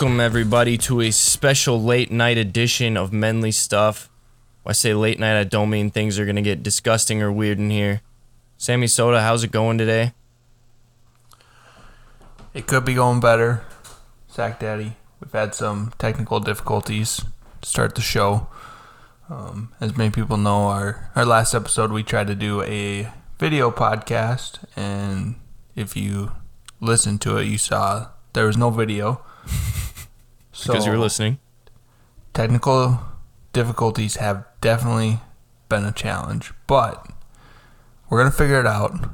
Welcome, 0.00 0.20
everybody, 0.20 0.78
to 0.78 1.00
a 1.00 1.10
special 1.10 1.82
late 1.82 2.12
night 2.12 2.38
edition 2.38 2.96
of 2.96 3.10
Menly 3.10 3.52
Stuff. 3.52 4.08
When 4.62 4.70
I 4.70 4.72
say 4.72 4.94
late 4.94 5.18
night, 5.18 5.36
I 5.36 5.42
don't 5.42 5.70
mean 5.70 5.90
things 5.90 6.20
are 6.20 6.24
going 6.24 6.36
to 6.36 6.42
get 6.42 6.62
disgusting 6.62 7.20
or 7.20 7.32
weird 7.32 7.58
in 7.58 7.68
here. 7.70 8.02
Sammy 8.56 8.86
Soda, 8.86 9.20
how's 9.22 9.42
it 9.42 9.50
going 9.50 9.76
today? 9.76 10.12
It 12.54 12.68
could 12.68 12.84
be 12.84 12.94
going 12.94 13.18
better. 13.18 13.64
Sack 14.28 14.60
Daddy, 14.60 14.92
we've 15.20 15.32
had 15.32 15.52
some 15.52 15.92
technical 15.98 16.38
difficulties 16.38 17.20
to 17.62 17.68
start 17.68 17.96
the 17.96 18.00
show. 18.00 18.46
Um, 19.28 19.72
as 19.80 19.96
many 19.96 20.10
people 20.10 20.36
know, 20.36 20.68
our, 20.68 21.10
our 21.16 21.26
last 21.26 21.54
episode 21.54 21.90
we 21.90 22.04
tried 22.04 22.28
to 22.28 22.36
do 22.36 22.62
a 22.62 23.08
video 23.40 23.72
podcast, 23.72 24.60
and 24.76 25.34
if 25.74 25.96
you 25.96 26.30
listened 26.80 27.20
to 27.22 27.38
it, 27.38 27.46
you 27.46 27.58
saw 27.58 28.10
there 28.32 28.46
was 28.46 28.56
no 28.56 28.70
video. 28.70 29.24
So 30.58 30.72
Because 30.72 30.86
you 30.86 30.92
were 30.92 30.98
listening. 30.98 31.38
technical 32.34 33.00
difficulties 33.52 34.16
have 34.16 34.44
definitely 34.60 35.20
been 35.68 35.84
a 35.84 35.92
challenge, 35.92 36.52
but 36.66 37.06
we're 38.10 38.18
gonna 38.18 38.32
figure 38.32 38.58
it 38.58 38.66
out, 38.66 39.08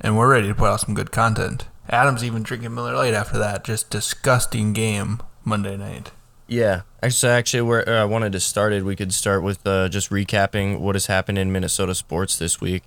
and 0.00 0.16
we're 0.16 0.30
ready 0.30 0.46
to 0.46 0.54
put 0.54 0.68
out 0.68 0.80
some 0.80 0.94
good 0.94 1.10
content. 1.10 1.66
Adam's 1.90 2.22
even 2.22 2.44
drinking 2.44 2.74
Miller 2.74 2.94
Lite 2.94 3.12
after 3.12 3.38
that 3.38 3.64
just 3.64 3.90
disgusting 3.90 4.72
game 4.72 5.20
Monday 5.44 5.76
night. 5.76 6.12
Yeah, 6.46 6.82
actually, 7.02 7.32
actually, 7.32 7.62
where 7.62 7.88
uh, 7.88 8.02
I 8.02 8.04
wanted 8.04 8.30
to 8.32 8.40
start 8.40 8.72
it, 8.72 8.84
we 8.84 8.94
could 8.94 9.12
start 9.12 9.42
with 9.42 9.66
uh, 9.66 9.88
just 9.88 10.10
recapping 10.10 10.78
what 10.78 10.94
has 10.94 11.06
happened 11.06 11.38
in 11.38 11.50
Minnesota 11.50 11.94
sports 11.94 12.38
this 12.38 12.60
week. 12.60 12.84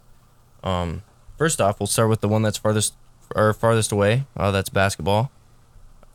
Um, 0.64 1.04
first 1.38 1.60
off, 1.60 1.80
we'll 1.82 1.88
start 1.88 2.10
with 2.10 2.22
the 2.22 2.30
one 2.30 2.42
that's 2.42 2.58
farthest 2.58 2.94
or 3.36 3.52
farthest 3.54 3.92
away. 3.92 4.28
Uh, 4.38 4.52
that's 4.52 4.70
basketball. 4.70 5.30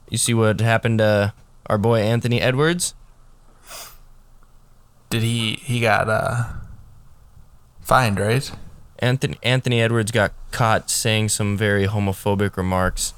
You 0.08 0.16
see 0.18 0.32
what 0.32 0.60
happened 0.60 0.98
to 0.98 1.34
our 1.70 1.78
boy 1.78 2.00
Anthony 2.00 2.40
Edwards? 2.42 2.94
Did 5.08 5.22
he 5.22 5.54
he 5.62 5.80
got 5.80 6.08
uh 6.08 6.44
fined 7.80 8.18
right? 8.20 8.50
Anthony 8.98 9.38
Anthony 9.42 9.80
Edwards 9.80 10.10
got 10.10 10.32
caught 10.50 10.90
saying 10.90 11.30
some 11.30 11.56
very 11.56 11.86
homophobic 11.86 12.56
remarks, 12.56 13.14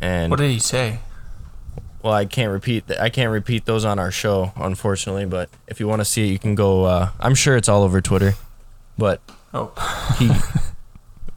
and 0.00 0.30
What 0.30 0.38
did 0.40 0.50
he 0.50 0.58
say? 0.58 0.98
well, 2.02 2.12
I 2.12 2.24
can't 2.24 2.50
repeat 2.50 2.88
th- 2.88 2.98
I 2.98 3.08
can't 3.08 3.30
repeat 3.30 3.64
those 3.64 3.84
on 3.84 3.98
our 3.98 4.10
show, 4.10 4.52
unfortunately. 4.56 5.24
But 5.26 5.48
if 5.68 5.78
you 5.80 5.86
want 5.86 6.00
to 6.00 6.04
see 6.04 6.28
it, 6.28 6.32
you 6.32 6.38
can 6.38 6.54
go. 6.54 6.84
Uh, 6.84 7.10
I'm 7.20 7.34
sure 7.34 7.56
it's 7.56 7.68
all 7.68 7.82
over 7.82 8.00
Twitter, 8.00 8.34
but 8.98 9.20
Oh 9.54 9.70
he, 10.18 10.30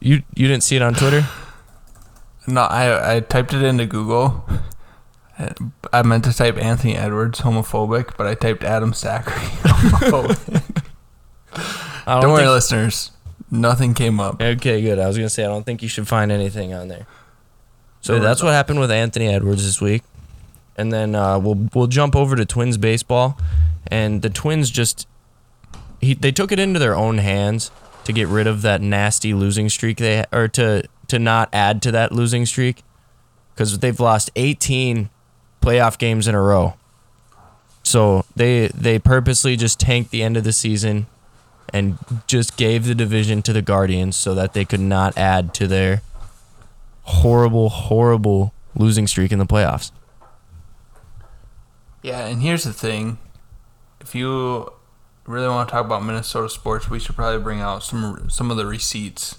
you 0.00 0.22
you 0.34 0.48
didn't 0.48 0.62
see 0.64 0.76
it 0.76 0.82
on 0.82 0.94
Twitter? 0.94 1.26
no, 2.46 2.62
I 2.62 3.16
I 3.16 3.20
typed 3.20 3.52
it 3.54 3.62
into 3.62 3.86
Google. 3.86 4.44
I 5.92 6.02
meant 6.02 6.24
to 6.24 6.32
type 6.32 6.56
Anthony 6.56 6.96
Edwards 6.96 7.40
homophobic, 7.40 8.16
but 8.16 8.26
I 8.26 8.34
typed 8.34 8.64
Adam 8.64 8.92
Sackery 8.92 9.32
homophobic. 9.62 10.86
I 12.06 12.20
Don't 12.20 12.32
worry, 12.32 12.48
listeners. 12.48 13.10
Nothing 13.50 13.94
came 13.94 14.18
up. 14.18 14.40
Okay, 14.40 14.80
good. 14.80 14.98
I 14.98 15.06
was 15.06 15.16
gonna 15.16 15.28
say 15.28 15.44
I 15.44 15.48
don't 15.48 15.64
think 15.64 15.82
you 15.82 15.88
should 15.88 16.08
find 16.08 16.32
anything 16.32 16.72
on 16.72 16.88
there. 16.88 17.06
So 18.00 18.18
No 18.18 18.22
that's 18.24 18.42
what 18.42 18.52
happened 18.52 18.80
with 18.80 18.90
Anthony 18.90 19.28
Edwards 19.28 19.64
this 19.64 19.80
week, 19.80 20.02
and 20.76 20.92
then 20.92 21.14
uh, 21.14 21.38
we'll 21.38 21.68
we'll 21.74 21.86
jump 21.86 22.16
over 22.16 22.34
to 22.34 22.44
Twins 22.44 22.78
baseball, 22.78 23.38
and 23.88 24.22
the 24.22 24.30
Twins 24.30 24.70
just 24.70 25.06
he 26.00 26.14
they 26.14 26.32
took 26.32 26.50
it 26.50 26.58
into 26.58 26.78
their 26.78 26.96
own 26.96 27.18
hands 27.18 27.70
to 28.04 28.12
get 28.12 28.28
rid 28.28 28.46
of 28.46 28.62
that 28.62 28.80
nasty 28.80 29.34
losing 29.34 29.68
streak 29.68 29.98
they 29.98 30.24
or 30.32 30.48
to 30.48 30.84
to 31.08 31.18
not 31.18 31.48
add 31.52 31.82
to 31.82 31.90
that 31.92 32.12
losing 32.12 32.46
streak 32.46 32.82
because 33.54 33.78
they've 33.78 34.00
lost 34.00 34.30
18 34.36 35.10
playoff 35.66 35.98
games 35.98 36.28
in 36.28 36.34
a 36.34 36.40
row. 36.40 36.74
So 37.82 38.24
they 38.36 38.68
they 38.68 38.98
purposely 38.98 39.56
just 39.56 39.80
tanked 39.80 40.10
the 40.10 40.22
end 40.22 40.36
of 40.36 40.44
the 40.44 40.52
season 40.52 41.06
and 41.72 41.98
just 42.26 42.56
gave 42.56 42.84
the 42.84 42.94
division 42.94 43.42
to 43.42 43.52
the 43.52 43.62
Guardians 43.62 44.16
so 44.16 44.34
that 44.34 44.52
they 44.52 44.64
could 44.64 44.80
not 44.80 45.18
add 45.18 45.52
to 45.54 45.66
their 45.66 46.02
horrible, 47.02 47.68
horrible 47.68 48.54
losing 48.74 49.06
streak 49.08 49.32
in 49.32 49.38
the 49.38 49.46
playoffs. 49.46 49.90
Yeah, 52.02 52.26
and 52.26 52.40
here's 52.40 52.62
the 52.62 52.72
thing. 52.72 53.18
If 54.00 54.14
you 54.14 54.72
really 55.26 55.48
want 55.48 55.68
to 55.68 55.72
talk 55.72 55.84
about 55.84 56.04
Minnesota 56.04 56.48
sports, 56.48 56.88
we 56.88 57.00
should 57.00 57.16
probably 57.16 57.42
bring 57.42 57.60
out 57.60 57.82
some 57.82 58.30
some 58.30 58.52
of 58.52 58.56
the 58.56 58.66
receipts. 58.66 59.38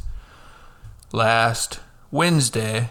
Last 1.13 1.79
Wednesday, 2.11 2.89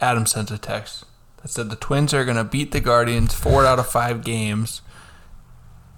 Adam 0.00 0.26
sent 0.26 0.52
a 0.52 0.58
text 0.58 1.04
that 1.42 1.48
said 1.48 1.70
the 1.70 1.76
Twins 1.76 2.12
are 2.12 2.24
going 2.24 2.36
to 2.36 2.44
beat 2.44 2.72
the 2.72 2.80
Guardians 2.80 3.34
4 3.34 3.64
out 3.64 3.78
of 3.78 3.86
5 3.86 4.24
games 4.24 4.82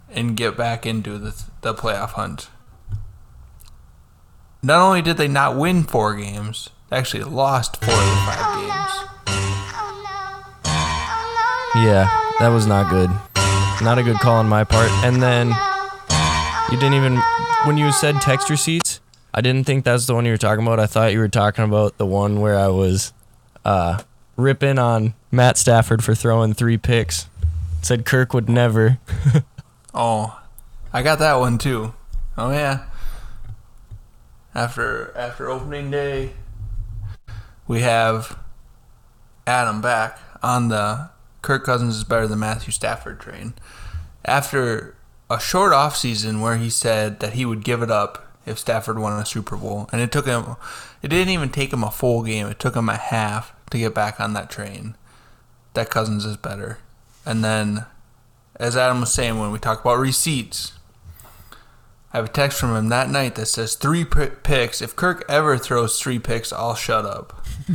and 0.08 0.36
get 0.36 0.56
back 0.56 0.86
into 0.86 1.18
the 1.18 1.42
the 1.60 1.74
playoff 1.74 2.10
hunt. 2.10 2.48
Not 4.62 4.80
only 4.80 5.02
did 5.02 5.16
they 5.16 5.28
not 5.28 5.56
win 5.56 5.84
4 5.84 6.16
games, 6.16 6.70
they 6.88 6.96
actually 6.96 7.24
lost 7.24 7.82
4 7.82 7.92
of 7.92 8.00
the 8.00 8.04
5 8.04 8.60
games. 8.60 9.10
Yeah, 11.76 12.08
that 12.40 12.48
was 12.48 12.66
not 12.66 12.90
good. 12.90 13.10
Not 13.82 13.98
a 13.98 14.02
good 14.02 14.18
call 14.18 14.36
on 14.36 14.48
my 14.48 14.64
part. 14.64 14.90
And 15.04 15.22
then 15.22 15.48
you 16.70 16.78
didn't 16.78 16.94
even 16.94 17.16
when 17.64 17.78
you 17.78 17.92
said 17.92 18.20
text 18.20 18.50
receipts, 18.50 19.00
I 19.32 19.40
didn't 19.40 19.64
think 19.64 19.84
that's 19.84 20.06
the 20.06 20.14
one 20.14 20.24
you 20.24 20.32
were 20.32 20.38
talking 20.38 20.66
about. 20.66 20.80
I 20.80 20.86
thought 20.86 21.12
you 21.12 21.20
were 21.20 21.28
talking 21.28 21.64
about 21.64 21.96
the 21.96 22.06
one 22.06 22.40
where 22.40 22.58
I 22.58 22.68
was 22.68 23.12
uh 23.64 24.02
ripping 24.36 24.78
on 24.78 25.14
Matt 25.30 25.56
Stafford 25.56 26.02
for 26.02 26.14
throwing 26.14 26.54
three 26.54 26.76
picks. 26.76 27.26
Said 27.82 28.04
Kirk 28.04 28.34
would 28.34 28.48
never. 28.48 28.98
Oh, 29.92 30.41
I 30.92 31.02
got 31.02 31.18
that 31.18 31.34
one 31.34 31.58
too. 31.58 31.94
Oh 32.38 32.50
yeah. 32.50 32.84
After 34.54 35.12
after 35.16 35.48
opening 35.50 35.91
day, 35.91 36.30
we 37.66 37.80
have 37.80 38.38
Adam 39.46 39.80
back 39.80 40.18
on 40.42 40.68
the 40.68 41.10
Kirk 41.42 41.64
Cousins 41.64 41.97
is 41.97 42.04
better 42.04 42.26
than 42.26 42.38
Matthew 42.38 42.72
Stafford 42.72 43.20
train. 43.20 43.54
After 44.24 44.94
a 45.28 45.41
short 45.41 45.72
off 45.72 45.97
season 45.97 46.41
where 46.41 46.56
he 46.56 46.70
said 46.70 47.20
that 47.20 47.32
he 47.32 47.44
would 47.44 47.64
give 47.64 47.82
it 47.82 47.91
up 47.91 48.32
if 48.47 48.58
Stafford 48.58 48.98
won 48.98 49.18
a 49.18 49.26
Super 49.26 49.56
Bowl, 49.56 49.88
and 49.92 50.00
it 50.00 50.12
took 50.12 50.26
him 50.26 50.56
it 51.02 51.08
didn't 51.08 51.32
even 51.32 51.48
take 51.48 51.72
him 51.72 51.82
a 51.82 51.91
full 51.91 52.22
game. 52.22 52.47
It 52.47 52.58
took 52.58 52.76
him 52.76 52.88
a 52.88 52.97
half 52.97 53.54
to 53.70 53.78
get 53.78 53.94
back 53.94 54.20
on 54.20 54.34
that 54.34 54.50
train. 54.50 54.94
That 55.75 55.91
Cousins 55.91 56.25
is 56.25 56.36
better. 56.36 56.78
And 57.25 57.44
then 57.44 57.84
as 58.56 58.76
Adam 58.76 59.00
was 59.00 59.12
saying 59.12 59.38
when 59.38 59.53
we 59.53 59.58
talk 59.58 59.81
about 59.81 59.98
receipts, 59.98 60.72
I 62.12 62.19
have 62.19 62.26
a 62.26 62.28
text 62.28 62.58
from 62.58 62.75
him 62.75 62.88
that 62.88 63.08
night 63.08 63.36
that 63.36 63.47
says 63.47 63.75
three 63.75 64.04
p- 64.04 64.26
picks. 64.42 64.82
If 64.82 64.97
Kirk 64.97 65.25
ever 65.28 65.56
throws 65.56 66.00
three 66.00 66.19
picks, 66.19 66.53
I'll 66.53 66.75
shut 66.75 67.06
up. 67.06 67.44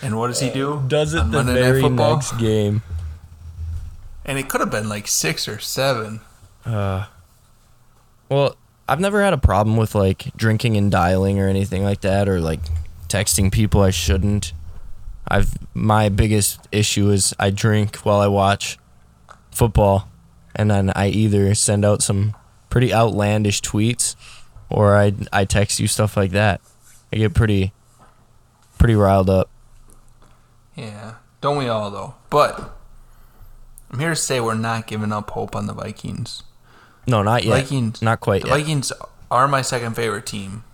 and 0.00 0.18
what 0.18 0.28
does 0.28 0.40
he 0.40 0.50
do? 0.50 0.82
Does 0.86 1.14
it 1.14 1.20
on 1.20 1.30
the 1.30 1.44
Monday 1.44 1.62
very 1.62 1.88
next 1.88 2.38
game. 2.38 2.82
And 4.24 4.38
it 4.38 4.48
could 4.48 4.60
have 4.60 4.70
been 4.70 4.88
like 4.88 5.08
six 5.08 5.48
or 5.48 5.58
seven. 5.58 6.20
Uh, 6.64 7.06
well, 8.28 8.56
I've 8.88 9.00
never 9.00 9.22
had 9.22 9.32
a 9.32 9.38
problem 9.38 9.76
with 9.76 9.94
like 9.94 10.36
drinking 10.36 10.76
and 10.76 10.90
dialing 10.90 11.40
or 11.40 11.48
anything 11.48 11.84
like 11.84 12.02
that, 12.02 12.28
or 12.28 12.40
like 12.40 12.60
texting 13.08 13.50
people 13.50 13.80
I 13.80 13.90
shouldn't. 13.90 14.52
I've 15.28 15.56
my 15.74 16.08
biggest 16.08 16.60
issue 16.72 17.10
is 17.10 17.34
I 17.38 17.50
drink 17.50 17.96
while 17.98 18.20
I 18.20 18.26
watch 18.26 18.78
football, 19.50 20.08
and 20.54 20.70
then 20.70 20.92
I 20.94 21.08
either 21.08 21.54
send 21.54 21.84
out 21.84 22.02
some 22.02 22.34
pretty 22.70 22.92
outlandish 22.92 23.62
tweets, 23.62 24.16
or 24.68 24.96
I 24.96 25.12
I 25.32 25.44
text 25.44 25.80
you 25.80 25.86
stuff 25.86 26.16
like 26.16 26.32
that. 26.32 26.60
I 27.12 27.16
get 27.16 27.34
pretty 27.34 27.72
pretty 28.78 28.94
riled 28.94 29.30
up. 29.30 29.50
Yeah. 30.74 31.14
Don't 31.40 31.56
we 31.56 31.68
all, 31.68 31.90
though? 31.90 32.14
But 32.30 32.74
I'm 33.90 33.98
here 33.98 34.10
to 34.10 34.16
say 34.16 34.40
we're 34.40 34.54
not 34.54 34.86
giving 34.86 35.12
up 35.12 35.30
hope 35.30 35.54
on 35.56 35.66
the 35.66 35.72
Vikings. 35.72 36.42
No, 37.06 37.22
not 37.22 37.44
yet. 37.44 37.62
Vikings. 37.62 38.02
Not 38.02 38.20
quite 38.20 38.42
The 38.42 38.48
yet. 38.48 38.58
Vikings 38.58 38.92
are 39.30 39.48
my 39.48 39.62
second 39.62 39.94
favorite 39.94 40.26
team. 40.26 40.64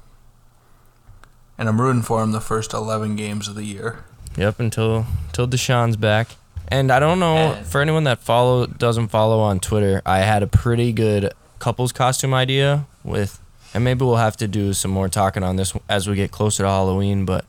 And 1.59 1.69
I'm 1.69 1.81
rooting 1.81 2.03
for 2.03 2.21
them 2.21 2.33
the 2.33 2.41
first 2.41 2.73
11 2.73 3.17
games 3.17 3.49
of 3.49 3.55
the 3.55 3.65
year. 3.65 4.05
Yep, 4.37 4.61
until 4.61 5.07
until 5.27 5.47
Deshaun's 5.47 5.97
back. 5.97 6.29
And 6.69 6.91
I 6.91 7.01
don't 7.01 7.21
know 7.21 7.59
for 7.65 7.81
anyone 7.83 8.05
that 8.05 8.21
follow 8.21 8.67
doesn't 8.67 9.09
follow 9.09 9.41
on 9.41 9.61
Twitter, 9.61 10.01
I 10.07 10.21
had 10.21 10.43
a 10.43 10.47
pretty 10.47 10.93
good 10.93 11.33
couples 11.59 11.93
costume 11.93 12.33
idea 12.33 12.87
with 13.05 13.39
and 13.75 13.85
maybe 13.85 14.05
we'll 14.05 14.17
have 14.17 14.37
to 14.39 14.49
do 14.49 14.73
some 14.73 14.91
more 14.91 15.09
talking 15.09 15.43
on 15.43 15.57
this 15.57 15.75
as 15.89 16.09
we 16.09 16.17
get 16.17 16.31
closer 16.31 16.63
to 16.63 16.69
Halloween, 16.69 17.25
but 17.25 17.45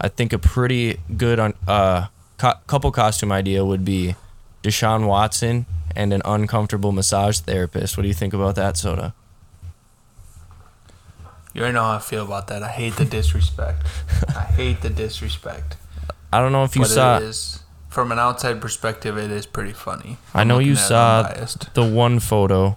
I 0.00 0.08
think 0.08 0.32
a 0.32 0.38
pretty 0.38 0.98
good 1.16 1.38
on 1.38 1.54
uh 1.66 2.06
co- 2.36 2.58
couple 2.66 2.90
costume 2.90 3.32
idea 3.32 3.64
would 3.64 3.84
be 3.84 4.14
Deshaun 4.62 5.06
Watson 5.06 5.64
and 5.94 6.12
an 6.12 6.20
uncomfortable 6.24 6.92
massage 6.92 7.38
therapist. 7.38 7.96
What 7.96 8.02
do 8.02 8.08
you 8.08 8.14
think 8.14 8.34
about 8.34 8.56
that, 8.56 8.76
Soda? 8.76 9.14
You 11.54 11.62
already 11.62 11.74
know 11.74 11.84
how 11.84 11.96
I 11.96 12.00
feel 12.00 12.24
about 12.26 12.48
that. 12.48 12.62
I 12.62 12.68
hate 12.68 12.96
the 12.96 13.06
disrespect. 13.06 13.86
I 14.28 14.42
hate 14.42 14.82
the 14.82 14.90
disrespect. 14.90 15.76
I 16.32 16.40
don't 16.40 16.52
know 16.52 16.64
if 16.64 16.76
you 16.76 16.82
but 16.82 16.88
saw 16.88 17.16
it 17.18 17.24
is 17.24 17.60
from 17.88 18.12
an 18.12 18.18
outside 18.18 18.60
perspective, 18.60 19.16
it 19.16 19.30
is 19.30 19.46
pretty 19.46 19.72
funny. 19.72 20.18
I 20.34 20.44
know 20.44 20.58
you 20.58 20.76
saw 20.76 21.22
the 21.72 21.82
one 21.84 22.20
photo 22.20 22.76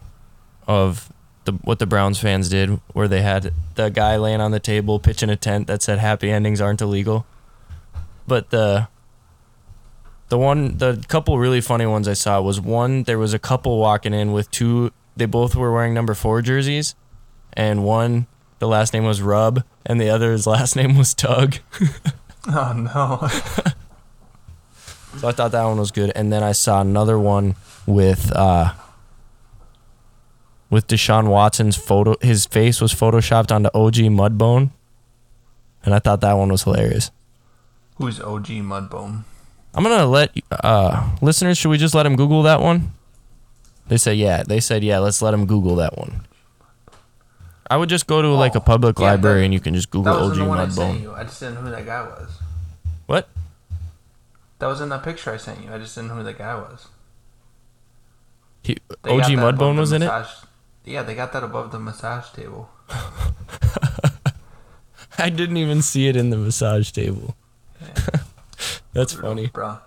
of 0.65 1.11
the 1.43 1.51
what 1.63 1.79
the 1.79 1.85
Browns 1.85 2.19
fans 2.19 2.47
did, 2.47 2.79
where 2.93 3.07
they 3.07 3.21
had 3.21 3.53
the 3.75 3.89
guy 3.89 4.15
laying 4.15 4.39
on 4.39 4.51
the 4.51 4.59
table 4.59 4.99
pitching 4.99 5.29
a 5.29 5.35
tent 5.35 5.67
that 5.67 5.81
said 5.81 5.99
"Happy 5.99 6.31
endings 6.31 6.61
aren't 6.61 6.81
illegal," 6.81 7.25
but 8.27 8.49
the 8.49 8.87
the 10.29 10.37
one 10.37 10.77
the 10.77 11.03
couple 11.07 11.37
really 11.37 11.59
funny 11.59 11.85
ones 11.85 12.07
I 12.07 12.13
saw 12.13 12.39
was 12.39 12.61
one 12.61 13.03
there 13.03 13.19
was 13.19 13.33
a 13.33 13.39
couple 13.39 13.77
walking 13.77 14.13
in 14.13 14.31
with 14.31 14.49
two 14.51 14.91
they 15.17 15.25
both 15.25 15.55
were 15.55 15.73
wearing 15.73 15.93
number 15.93 16.13
four 16.13 16.41
jerseys, 16.41 16.95
and 17.53 17.83
one 17.83 18.27
the 18.59 18.67
last 18.67 18.93
name 18.93 19.03
was 19.03 19.21
Rub 19.21 19.63
and 19.85 19.99
the 19.99 20.09
other's 20.09 20.47
last 20.55 20.75
name 20.75 20.97
was 20.97 21.13
Tug. 21.13 21.57
Oh 22.47 22.73
no. 22.73 23.27
So 25.17 25.27
I 25.27 25.31
thought 25.31 25.51
that 25.51 25.63
one 25.65 25.77
was 25.77 25.91
good. 25.91 26.11
And 26.15 26.31
then 26.31 26.43
I 26.43 26.51
saw 26.53 26.81
another 26.81 27.19
one 27.19 27.55
with 27.85 28.31
uh 28.35 28.73
with 30.69 30.87
Deshaun 30.87 31.27
Watson's 31.27 31.75
photo 31.75 32.15
his 32.21 32.45
face 32.45 32.79
was 32.79 32.93
photoshopped 32.93 33.51
onto 33.51 33.69
OG 33.73 33.95
Mudbone. 34.13 34.69
And 35.83 35.95
I 35.95 35.99
thought 35.99 36.21
that 36.21 36.33
one 36.33 36.49
was 36.49 36.63
hilarious. 36.63 37.11
Who's 37.97 38.19
OG 38.21 38.45
Mudbone? 38.63 39.23
I'm 39.73 39.83
gonna 39.83 40.05
let 40.05 40.31
uh 40.51 41.09
listeners, 41.21 41.57
should 41.57 41.69
we 41.69 41.77
just 41.77 41.95
let 41.95 42.05
him 42.05 42.15
Google 42.15 42.43
that 42.43 42.61
one? 42.61 42.93
They 43.87 43.97
said 43.97 44.17
yeah. 44.17 44.43
They 44.43 44.59
said 44.59 44.83
yeah, 44.83 44.99
let's 44.99 45.21
let 45.21 45.33
him 45.33 45.45
Google 45.47 45.75
that 45.77 45.97
one. 45.97 46.25
I 47.69 47.77
would 47.77 47.89
just 47.89 48.07
go 48.07 48.21
to 48.21 48.29
like 48.29 48.55
a 48.55 48.59
Oh, 48.59 48.61
public 48.61 48.97
yeah, 48.97 49.05
library 49.11 49.39
that- 49.41 49.45
and 49.45 49.53
you 49.53 49.59
can 49.59 49.73
just 49.75 49.91
Google 49.91 50.13
That 50.13 50.19
was 50.21 50.31
OG 50.31 50.37
in 50.37 50.43
the 50.43 50.49
one 50.49 50.59
I 50.59 50.67
sent 50.69 50.97
Mudbone. 50.97 51.01
you. 51.01 51.13
I 51.13 51.23
just 51.23 51.39
didn't 51.39 51.55
know 51.55 51.61
who 51.61 51.71
that 51.71 51.85
guy 51.85 52.01
was. 52.03 52.29
What? 53.05 53.29
That 54.59 54.67
was 54.67 54.81
in 54.81 54.89
that 54.89 55.03
picture 55.03 55.31
I 55.31 55.37
sent 55.37 55.63
you. 55.63 55.71
I 55.73 55.77
just 55.77 55.95
didn't 55.95 56.09
know 56.09 56.15
who 56.15 56.23
that 56.23 56.37
guy 56.37 56.55
was. 56.55 56.87
He, 58.63 58.77
They 59.03 59.11
OG 59.11 59.19
got 59.21 59.27
that 59.27 59.33
above 59.33 59.55
Mudbone 59.55 59.75
the 59.75 59.81
was 59.81 59.91
in 59.93 60.01
it? 60.01 60.05
massage- 60.07 60.43
Yeah, 60.85 61.03
they 61.03 61.15
got 61.15 61.31
that 61.33 61.43
above 61.43 61.71
the 61.71 61.79
massage 61.79 62.29
table. 62.31 62.69
I 65.17 65.29
didn't 65.29 65.57
even 65.57 65.81
see 65.81 66.07
it 66.07 66.15
in 66.15 66.29
the 66.29 66.37
massage 66.37 66.91
table. 66.91 67.35
That's 68.93 69.13
funny. 69.13 69.47
Bro, 69.47 69.77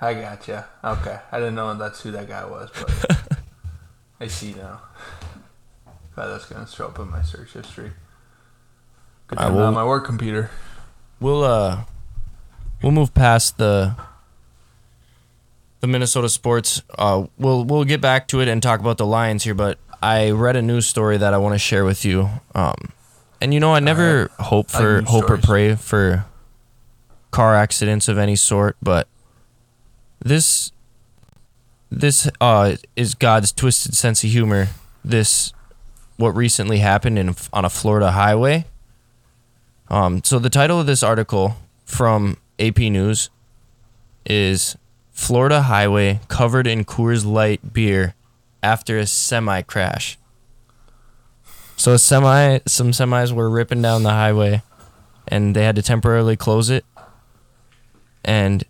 I 0.00 0.14
got 0.14 0.46
you. 0.48 0.62
Okay, 0.84 1.18
I 1.30 1.38
didn't 1.38 1.54
know 1.54 1.74
that's 1.74 2.00
who 2.02 2.10
that 2.12 2.28
guy 2.28 2.44
was, 2.44 2.70
but 2.78 3.38
I 4.20 4.26
see 4.28 4.54
now. 4.54 4.80
Glad 6.14 6.26
that's 6.28 6.44
gonna 6.46 6.66
show 6.66 6.86
up 6.86 6.98
in 6.98 7.10
my 7.10 7.22
search 7.22 7.52
history. 7.52 7.92
Good 9.28 9.38
I 9.38 9.48
will- 9.50 9.62
on 9.64 9.74
my 9.74 9.84
work 9.84 10.04
computer. 10.04 10.50
We'll 11.20 11.44
uh 11.44 11.84
we'll 12.82 12.92
move 12.92 13.14
past 13.14 13.56
the 13.58 13.94
the 15.80 15.86
Minnesota 15.86 16.28
sports. 16.28 16.82
Uh 16.98 17.26
we'll 17.38 17.64
we'll 17.64 17.84
get 17.84 18.00
back 18.00 18.28
to 18.28 18.40
it 18.40 18.48
and 18.48 18.62
talk 18.62 18.80
about 18.80 18.98
the 18.98 19.06
Lions 19.06 19.44
here, 19.44 19.54
but 19.54 19.78
I 20.02 20.30
read 20.32 20.56
a 20.56 20.62
news 20.62 20.86
story 20.86 21.16
that 21.16 21.32
I 21.32 21.38
want 21.38 21.54
to 21.54 21.58
share 21.58 21.84
with 21.84 22.04
you. 22.04 22.28
Um 22.54 22.74
and 23.40 23.54
you 23.54 23.60
know 23.60 23.72
I 23.74 23.80
never 23.80 24.30
hope 24.38 24.66
I 24.74 24.78
for 24.78 25.02
hope 25.02 25.24
or 25.24 25.26
stories. 25.40 25.44
pray 25.44 25.74
for 25.76 26.24
car 27.30 27.54
accidents 27.54 28.08
of 28.08 28.18
any 28.18 28.36
sort, 28.36 28.76
but 28.82 29.08
this 30.18 30.72
this 31.90 32.28
uh 32.40 32.76
is 32.96 33.14
God's 33.14 33.52
twisted 33.52 33.94
sense 33.94 34.22
of 34.24 34.30
humor. 34.30 34.68
This 35.04 35.52
what 36.16 36.30
recently 36.30 36.78
happened 36.78 37.18
in 37.18 37.34
on 37.52 37.64
a 37.64 37.70
Florida 37.70 38.12
highway. 38.12 38.66
Um, 39.88 40.22
so 40.24 40.38
the 40.38 40.50
title 40.50 40.80
of 40.80 40.86
this 40.86 41.02
article 41.02 41.56
from 41.84 42.38
AP 42.58 42.78
News 42.78 43.30
is 44.24 44.76
Florida 45.10 45.62
highway 45.62 46.20
covered 46.28 46.66
in 46.66 46.84
Coors 46.84 47.26
Light 47.26 47.72
beer 47.72 48.14
after 48.62 48.98
a 48.98 49.06
semi 49.06 49.62
crash. 49.62 50.18
So 51.76 51.92
a 51.92 51.98
semi 51.98 52.60
some 52.66 52.92
semis 52.92 53.32
were 53.32 53.50
ripping 53.50 53.82
down 53.82 54.02
the 54.02 54.10
highway 54.10 54.62
and 55.28 55.54
they 55.54 55.64
had 55.64 55.76
to 55.76 55.82
temporarily 55.82 56.36
close 56.36 56.70
it. 56.70 56.84
And 58.24 58.64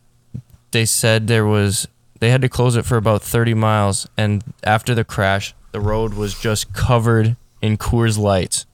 they 0.71 0.85
said 0.85 1.27
there 1.27 1.47
was 1.47 1.87
they 2.21 2.31
had 2.31 2.43
to 2.43 2.49
close 2.49 2.77
it 2.77 2.85
for 2.85 2.97
about 2.97 3.23
30 3.23 3.55
miles 3.55 4.09
and 4.17 4.43
after 4.65 4.95
the 4.95 5.05
crash 5.05 5.55
the 5.73 5.81
road 5.81 6.15
was 6.15 6.39
just 6.39 6.73
covered 6.73 7.37
in 7.61 7.77
Coors 7.77 8.19
Lights. 8.19 8.67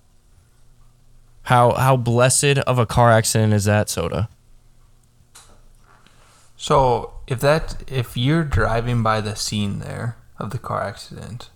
How 1.44 1.72
how 1.72 1.96
blessed 1.96 2.58
of 2.66 2.78
a 2.78 2.84
car 2.84 3.10
accident 3.10 3.54
is 3.54 3.64
that, 3.64 3.88
Soda? 3.88 4.28
So 6.56 7.14
if 7.26 7.40
that 7.40 7.84
if 7.86 8.16
you're 8.16 8.44
driving 8.44 9.02
by 9.02 9.20
the 9.20 9.34
scene 9.34 9.78
there 9.78 10.16
of 10.38 10.50
the 10.50 10.58
car 10.58 10.82
accident, 10.82 11.50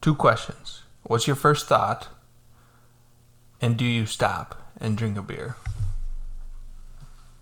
two 0.00 0.14
questions. 0.14 0.82
What's 1.02 1.26
your 1.26 1.36
first 1.36 1.66
thought? 1.66 2.08
And 3.60 3.76
do 3.76 3.84
you 3.84 4.06
stop 4.06 4.72
and 4.80 4.96
drink 4.96 5.18
a 5.18 5.22
beer? 5.22 5.56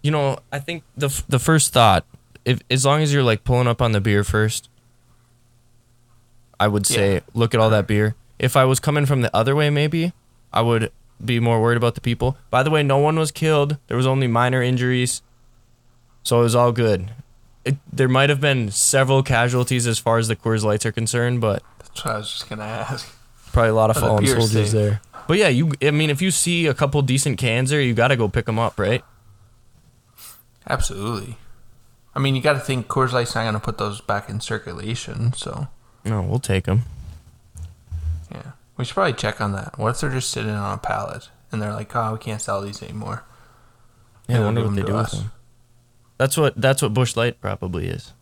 You 0.03 0.11
know, 0.11 0.39
I 0.51 0.59
think 0.59 0.83
the 0.97 1.23
the 1.29 1.39
first 1.39 1.73
thought, 1.73 2.05
if 2.45 2.61
as 2.71 2.85
long 2.85 3.03
as 3.03 3.13
you're 3.13 3.23
like 3.23 3.45
pulling 3.45 3.69
up 3.69 3.81
on 3.81 3.93
the 3.93 4.01
beer 4.01 4.25
first, 4.25 4.69
I 6.65 6.69
would 6.69 6.87
say 6.87 7.15
Yeah. 7.15 7.21
look 7.35 7.55
at 7.55 7.61
all 7.61 7.71
that 7.71 7.87
beer. 7.87 8.15
If 8.39 8.57
I 8.57 8.65
was 8.65 8.79
coming 8.81 9.07
from 9.07 9.23
the 9.23 9.35
other 9.37 9.55
way, 9.55 9.71
maybe 9.71 10.13
I 10.53 10.61
would 10.63 10.91
be 11.25 11.39
more 11.41 11.61
worried 11.61 11.77
about 11.77 11.95
the 11.95 12.01
people. 12.01 12.37
By 12.51 12.63
the 12.63 12.71
way, 12.71 12.83
no 12.83 12.99
one 12.99 13.19
was 13.19 13.31
killed. 13.31 13.77
There 13.89 13.97
was 13.97 14.07
only 14.07 14.27
minor 14.27 14.63
injuries, 14.63 15.23
so 16.23 16.41
it 16.41 16.43
was 16.45 16.55
all 16.55 16.73
good. 16.73 17.11
It, 17.65 17.77
there 17.93 18.09
might 18.09 18.29
have 18.31 18.41
been 18.41 18.71
several 18.71 19.23
casualties 19.23 19.87
as 19.87 19.99
far 19.99 20.19
as 20.19 20.27
the 20.29 20.35
Coors 20.37 20.65
Lights 20.65 20.85
are 20.87 20.93
concerned, 20.93 21.41
but 21.41 21.63
That's 21.79 22.05
what 22.05 22.15
I 22.15 22.19
was 22.19 22.31
just 22.33 22.49
gonna 22.49 22.65
ask. 22.65 23.07
probably 23.53 23.71
a 23.71 23.75
lot 23.75 23.91
of 23.91 23.97
fallen 23.97 24.27
soldiers 24.27 24.73
there. 24.73 25.01
But 25.29 25.39
yeah, 25.39 25.49
you. 25.49 25.73
I 25.83 25.91
mean, 25.93 26.11
if 26.11 26.21
you 26.21 26.31
see 26.33 26.67
a 26.67 26.75
couple 26.75 27.01
decent 27.03 27.39
cans 27.39 27.71
there, 27.71 27.81
you 27.81 27.95
got 27.95 28.09
to 28.09 28.17
go 28.17 28.29
pick 28.29 28.47
them 28.47 28.59
up, 28.59 28.79
right? 28.79 29.05
Absolutely. 30.69 31.37
I 32.15 32.19
mean, 32.19 32.35
you 32.35 32.43
got 32.43 32.55
to 32.55 32.61
think 32.61 32.89
Coors 32.89 33.13
Light's 33.13 33.35
not 33.35 33.45
gonna 33.45 33.61
put 33.61 33.79
those 33.79 34.01
back 34.01 34.29
in 34.29 34.41
circulation, 34.41 35.33
so 35.33 35.69
No, 36.05 36.23
we'll 36.23 36.39
take 36.39 36.65
them. 36.65 36.83
yeah, 38.31 38.53
we 38.77 38.85
should 38.85 38.95
probably 38.95 39.13
check 39.13 39.41
on 39.41 39.53
that. 39.53 39.79
What 39.79 39.91
if 39.91 40.01
they're 40.01 40.11
just 40.11 40.31
sitting 40.31 40.51
on 40.51 40.75
a 40.75 40.79
pallet 40.79 41.29
and 41.51 41.61
they're 41.63 41.73
like, 41.73 41.95
"Oh, 41.95 42.13
we 42.13 42.19
can't 42.19 42.41
sell 42.41 42.61
these 42.61 42.83
anymore." 42.83 43.25
Yeah, 44.29 44.41
I 44.41 44.45
wonder 44.45 44.65
what 44.65 44.75
they 44.75 44.83
do 44.83 44.95
with 44.95 45.11
them. 45.11 45.33
That's 46.19 46.37
what 46.37 46.61
that's 46.61 46.83
what 46.83 46.95
Busch 46.95 47.17
Light 47.17 47.41
probably 47.41 47.89
is. 47.89 48.13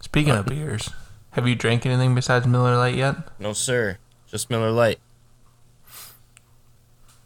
Speaking 0.00 0.34
of 0.34 0.46
beers, 0.46 0.90
have 1.32 1.48
you 1.48 1.54
drank 1.54 1.84
anything 1.84 2.14
besides 2.14 2.46
Miller 2.46 2.76
Lite 2.76 2.94
yet? 2.94 3.16
No, 3.38 3.52
sir. 3.52 3.98
Just 4.30 4.50
Miller 4.50 4.70
Lite. 4.70 5.00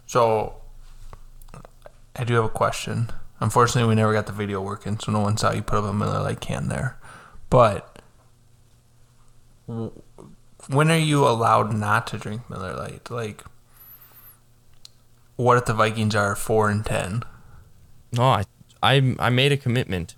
So, 0.06 0.54
I 2.16 2.25
do 2.25 2.34
have 2.34 2.44
a 2.44 2.48
question. 2.48 3.10
Unfortunately, 3.40 3.87
we 3.88 3.94
never 3.94 4.12
got 4.14 4.26
the 4.26 4.32
video 4.32 4.62
working, 4.62 4.98
so 4.98 5.12
no 5.12 5.20
one 5.20 5.37
saw 5.37 5.52
you 5.52 5.62
put 5.62 5.78
up 5.78 5.84
a 5.84 5.92
Miller 5.92 6.20
Lite 6.20 6.40
can 6.40 6.68
there. 6.68 6.96
But 7.50 7.98
when 9.68 10.90
are 10.90 10.96
you 10.96 11.26
allowed 11.26 11.72
not 11.75 12.06
to 12.08 12.18
drink 12.18 12.48
Miller 12.48 12.75
Lite? 12.75 13.10
Like, 13.10 13.44
what 15.37 15.56
if 15.58 15.66
the 15.66 15.75
Vikings 15.75 16.14
are 16.14 16.34
four 16.34 16.70
and 16.70 16.84
ten? 16.84 17.22
No, 18.12 18.22
I 18.22 18.44
I 18.82 19.14
I 19.18 19.30
made 19.30 19.52
a 19.52 19.56
commitment. 19.56 20.14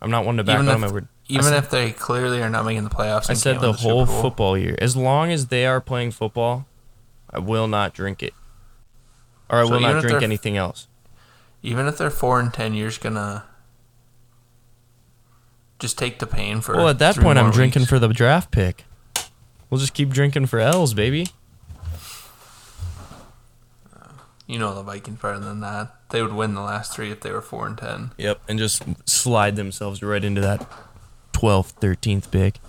I'm 0.00 0.10
not 0.10 0.24
one 0.24 0.36
to 0.36 0.44
back 0.44 0.56
Even 0.56 0.68
out 0.68 0.74
if- 0.74 0.80
my 0.80 0.90
word. 0.90 1.08
Even 1.28 1.44
said- 1.46 1.54
if 1.64 1.70
they 1.70 1.90
clearly 1.90 2.40
are 2.40 2.48
not 2.50 2.64
making 2.64 2.84
the 2.84 2.90
playoffs, 2.90 3.28
I 3.28 3.34
said 3.34 3.58
can't 3.58 3.62
the 3.62 3.72
whole 3.72 4.06
football 4.06 4.56
year. 4.56 4.76
As 4.80 4.96
long 4.96 5.32
as 5.32 5.46
they 5.46 5.66
are 5.66 5.80
playing 5.80 6.12
football, 6.12 6.66
I 7.30 7.40
will 7.40 7.66
not 7.66 7.92
drink 7.92 8.22
it. 8.22 8.32
Or 9.50 9.60
I 9.60 9.64
So 9.64 9.70
will 9.72 9.80
not 9.80 10.02
drink 10.02 10.22
anything 10.22 10.56
else. 10.56 10.86
Even 11.62 11.86
if 11.86 11.98
they're 11.98 12.10
four 12.10 12.38
and 12.38 12.52
ten, 12.54 12.74
you're 12.74 12.90
just 12.90 13.00
gonna 13.00 13.42
just 15.78 15.98
take 15.98 16.18
the 16.18 16.26
pain 16.26 16.60
for. 16.60 16.76
Well, 16.76 16.88
at 16.88 16.98
that 16.98 17.16
point, 17.16 17.38
I'm 17.38 17.46
more 17.46 17.52
drinking 17.52 17.86
for 17.86 17.98
the 17.98 18.08
draft 18.08 18.50
pick. 18.50 18.84
We'll 19.68 19.80
just 19.80 19.94
keep 19.94 20.10
drinking 20.10 20.46
for 20.46 20.60
L's, 20.60 20.94
baby. 20.94 21.28
You 24.46 24.60
know 24.60 24.74
the 24.74 24.82
Vikings 24.82 25.20
better 25.20 25.40
than 25.40 25.60
that. 25.60 25.92
They 26.10 26.22
would 26.22 26.32
win 26.32 26.54
the 26.54 26.60
last 26.60 26.94
three 26.94 27.10
if 27.10 27.20
they 27.20 27.32
were 27.32 27.42
four 27.42 27.66
and 27.66 27.76
ten. 27.76 28.12
Yep, 28.16 28.42
and 28.48 28.58
just 28.58 28.84
slide 29.08 29.56
themselves 29.56 30.02
right 30.02 30.22
into 30.22 30.40
that 30.40 30.64
12th, 31.32 31.74
13th 31.80 32.30
pick. 32.30 32.60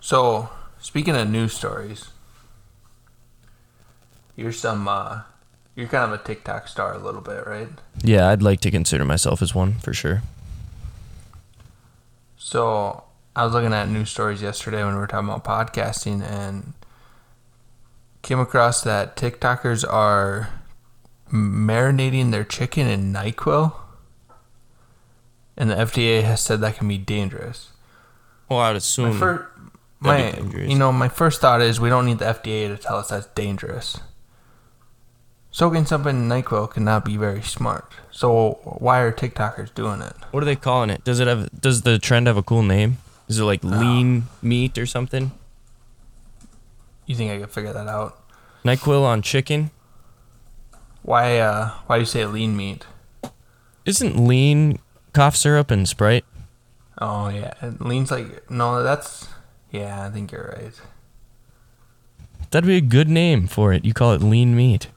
So, 0.00 0.48
speaking 0.80 1.14
of 1.14 1.28
news 1.28 1.52
stories, 1.52 2.08
you're 4.34 4.50
some 4.50 4.88
uh 4.88 5.22
you're 5.80 5.88
kind 5.88 6.12
of 6.12 6.20
a 6.20 6.22
TikTok 6.22 6.68
star 6.68 6.92
a 6.94 6.98
little 6.98 7.22
bit, 7.22 7.46
right? 7.46 7.68
Yeah, 8.04 8.28
I'd 8.28 8.42
like 8.42 8.60
to 8.60 8.70
consider 8.70 9.04
myself 9.04 9.40
as 9.42 9.54
one 9.54 9.74
for 9.80 9.92
sure. 9.94 10.22
So, 12.36 13.04
I 13.36 13.44
was 13.44 13.54
looking 13.54 13.72
at 13.72 13.88
news 13.88 14.10
stories 14.10 14.42
yesterday 14.42 14.84
when 14.84 14.94
we 14.94 15.00
were 15.00 15.06
talking 15.06 15.28
about 15.28 15.44
podcasting 15.44 16.22
and 16.22 16.72
came 18.22 18.40
across 18.40 18.82
that 18.82 19.16
TikTokers 19.16 19.84
are 19.90 20.50
marinating 21.32 22.30
their 22.30 22.44
chicken 22.44 22.86
in 22.86 23.12
NyQuil. 23.12 23.72
And 25.56 25.70
the 25.70 25.76
FDA 25.76 26.22
has 26.22 26.40
said 26.40 26.60
that 26.60 26.76
can 26.76 26.88
be 26.88 26.98
dangerous. 26.98 27.68
Well, 28.48 28.58
I'd 28.60 28.72
My, 28.72 28.76
assume. 28.76 29.18
fir- 29.18 29.46
Hmm. 30.00 30.06
my 30.06 30.32
you 30.66 30.76
know, 30.78 30.90
my 30.92 31.08
first 31.10 31.42
thought 31.42 31.60
is 31.60 31.78
we 31.78 31.90
don't 31.90 32.06
need 32.06 32.18
the 32.20 32.24
FDA 32.24 32.68
to 32.68 32.78
tell 32.78 32.96
us 32.96 33.08
that's 33.10 33.26
dangerous. 33.26 33.98
Soaking 35.52 35.84
something 35.84 36.16
in 36.16 36.28
NyQuil 36.28 36.70
cannot 36.70 37.04
be 37.04 37.16
very 37.16 37.42
smart. 37.42 37.92
So 38.10 38.60
why 38.62 39.00
are 39.00 39.12
TikTokers 39.12 39.74
doing 39.74 40.00
it? 40.00 40.14
what 40.30 40.42
are 40.42 40.46
they 40.46 40.56
calling 40.56 40.90
it? 40.90 41.02
Does 41.04 41.18
it 41.18 41.26
have? 41.26 41.50
Does 41.60 41.82
the 41.82 41.98
trend 41.98 42.26
have 42.28 42.36
a 42.36 42.42
cool 42.42 42.62
name? 42.62 42.98
Is 43.28 43.38
it 43.38 43.44
like 43.44 43.62
lean 43.64 44.24
meat 44.42 44.78
or 44.78 44.86
something? 44.86 45.32
You 47.06 47.16
think 47.16 47.32
I 47.32 47.38
could 47.38 47.50
figure 47.50 47.72
that 47.72 47.88
out? 47.88 48.18
Nyquil 48.64 49.02
on 49.02 49.22
chicken. 49.22 49.70
Why 51.02 51.38
uh 51.38 51.70
why 51.86 51.96
do 51.96 52.00
you 52.00 52.06
say 52.06 52.24
lean 52.26 52.56
meat? 52.56 52.86
Isn't 53.84 54.24
lean 54.24 54.78
cough 55.12 55.34
syrup 55.34 55.70
and 55.70 55.88
Sprite? 55.88 56.24
Oh 56.98 57.28
yeah, 57.28 57.54
leans 57.80 58.10
like 58.10 58.48
no, 58.50 58.82
that's 58.82 59.28
yeah, 59.70 60.06
I 60.06 60.10
think 60.10 60.30
you're 60.30 60.54
right. 60.56 60.80
That'd 62.50 62.66
be 62.66 62.76
a 62.76 62.80
good 62.80 63.08
name 63.08 63.46
for 63.46 63.72
it. 63.72 63.84
You 63.84 63.94
call 63.94 64.12
it 64.12 64.22
lean 64.22 64.54
meat. 64.54 64.88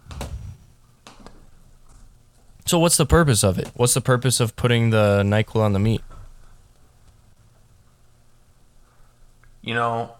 So 2.66 2.80
what's 2.80 2.98
the 2.98 3.06
purpose 3.06 3.44
of 3.44 3.60
it? 3.60 3.70
What's 3.76 3.94
the 3.94 4.02
purpose 4.02 4.40
of 4.40 4.56
putting 4.56 4.90
the 4.90 5.22
NyQuil 5.26 5.62
on 5.62 5.74
the 5.74 5.80
meat? 5.80 6.02
You 9.62 9.74
know, 9.74 10.12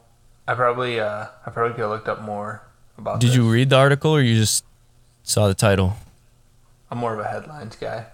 I 0.48 0.54
probably 0.54 1.00
uh 1.00 1.28
I 1.46 1.50
probably 1.50 1.74
could 1.74 1.82
have 1.82 1.90
looked 1.90 2.08
up 2.08 2.22
more 2.22 2.62
about 2.98 3.20
Did 3.20 3.30
this. 3.30 3.36
you 3.36 3.50
read 3.50 3.70
the 3.70 3.78
article 3.78 4.12
or 4.12 4.22
you 4.22 4.36
just 4.36 4.64
saw 5.24 5.48
the 5.48 5.54
title? 5.54 5.96
I'm 6.92 6.98
more 6.98 7.14
of 7.14 7.20
a 7.20 7.28
headlines 7.28 7.76
guy. 7.76 8.06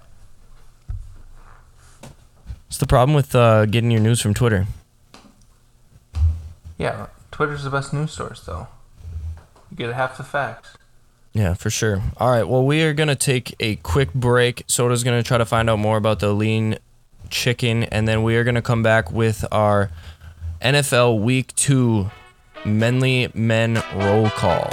What's 2.67 2.77
the 2.77 2.87
problem 2.87 3.15
with 3.15 3.33
uh, 3.35 3.65
getting 3.65 3.89
your 3.91 3.99
news 3.99 4.21
from 4.21 4.33
Twitter? 4.35 4.67
Yeah, 6.77 7.07
Twitter's 7.31 7.63
the 7.63 7.69
best 7.71 7.93
news 7.93 8.11
source 8.11 8.41
though. 8.41 8.67
You 9.71 9.77
get 9.77 9.93
half 9.93 10.17
the 10.17 10.23
facts. 10.23 10.77
Yeah, 11.33 11.53
for 11.53 11.69
sure. 11.69 12.01
All 12.17 12.31
right. 12.31 12.47
Well, 12.47 12.65
we 12.65 12.81
are 12.83 12.93
going 12.93 13.07
to 13.07 13.15
take 13.15 13.55
a 13.59 13.75
quick 13.77 14.13
break. 14.13 14.63
Soda's 14.67 15.03
going 15.03 15.21
to 15.21 15.27
try 15.27 15.37
to 15.37 15.45
find 15.45 15.69
out 15.69 15.79
more 15.79 15.97
about 15.97 16.19
the 16.19 16.33
lean 16.33 16.77
chicken, 17.29 17.83
and 17.83 18.07
then 18.07 18.23
we 18.23 18.35
are 18.35 18.43
going 18.43 18.55
to 18.55 18.61
come 18.61 18.81
back 18.81 19.11
with 19.11 19.45
our 19.51 19.91
NFL 20.61 21.21
Week 21.21 21.55
2 21.55 22.09
Menly 22.63 23.33
Men 23.35 23.83
Roll 23.95 24.29
Call. 24.31 24.71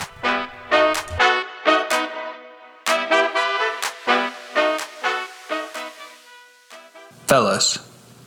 Fellas, 7.26 7.78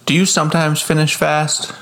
do 0.06 0.14
you 0.14 0.26
sometimes 0.26 0.82
finish 0.82 1.16
fast? 1.16 1.74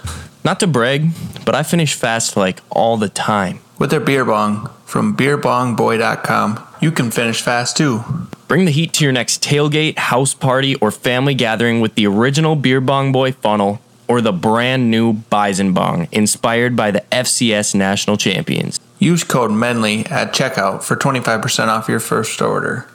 Not 0.45 0.61
to 0.61 0.67
brag, 0.67 1.09
but 1.45 1.55
I 1.55 1.63
finish 1.63 1.93
fast 1.93 2.37
like 2.37 2.61
all 2.69 2.95
the 2.95 3.09
time. 3.09 3.59
With 3.79 3.91
their 3.91 3.99
beer 3.99 4.23
bong 4.23 4.69
from 4.87 5.17
beerbongboy.com, 5.17 6.65
you 6.79 6.91
can 6.93 7.11
finish 7.11 7.41
fast 7.41 7.75
too. 7.75 8.03
Bring 8.47 8.63
the 8.63 8.71
heat 8.71 8.93
to 8.93 9.03
your 9.03 9.11
next 9.11 9.43
tailgate, 9.43 9.97
house 9.97 10.33
party, 10.33 10.75
or 10.75 10.91
family 10.91 11.35
gathering 11.35 11.81
with 11.81 11.95
the 11.95 12.07
original 12.07 12.55
Beer 12.55 12.79
Bong 12.79 13.11
Boy 13.11 13.33
funnel 13.33 13.81
or 14.07 14.21
the 14.21 14.31
brand 14.31 14.89
new 14.89 15.11
Bison 15.11 15.73
Bong, 15.73 16.07
inspired 16.13 16.77
by 16.77 16.91
the 16.91 17.03
FCS 17.11 17.75
national 17.75 18.15
champions. 18.15 18.79
Use 18.99 19.25
code 19.25 19.51
MENLY 19.51 20.05
at 20.05 20.33
checkout 20.33 20.81
for 20.81 20.95
25% 20.95 21.67
off 21.67 21.89
your 21.89 21.99
first 21.99 22.41
order. 22.41 22.87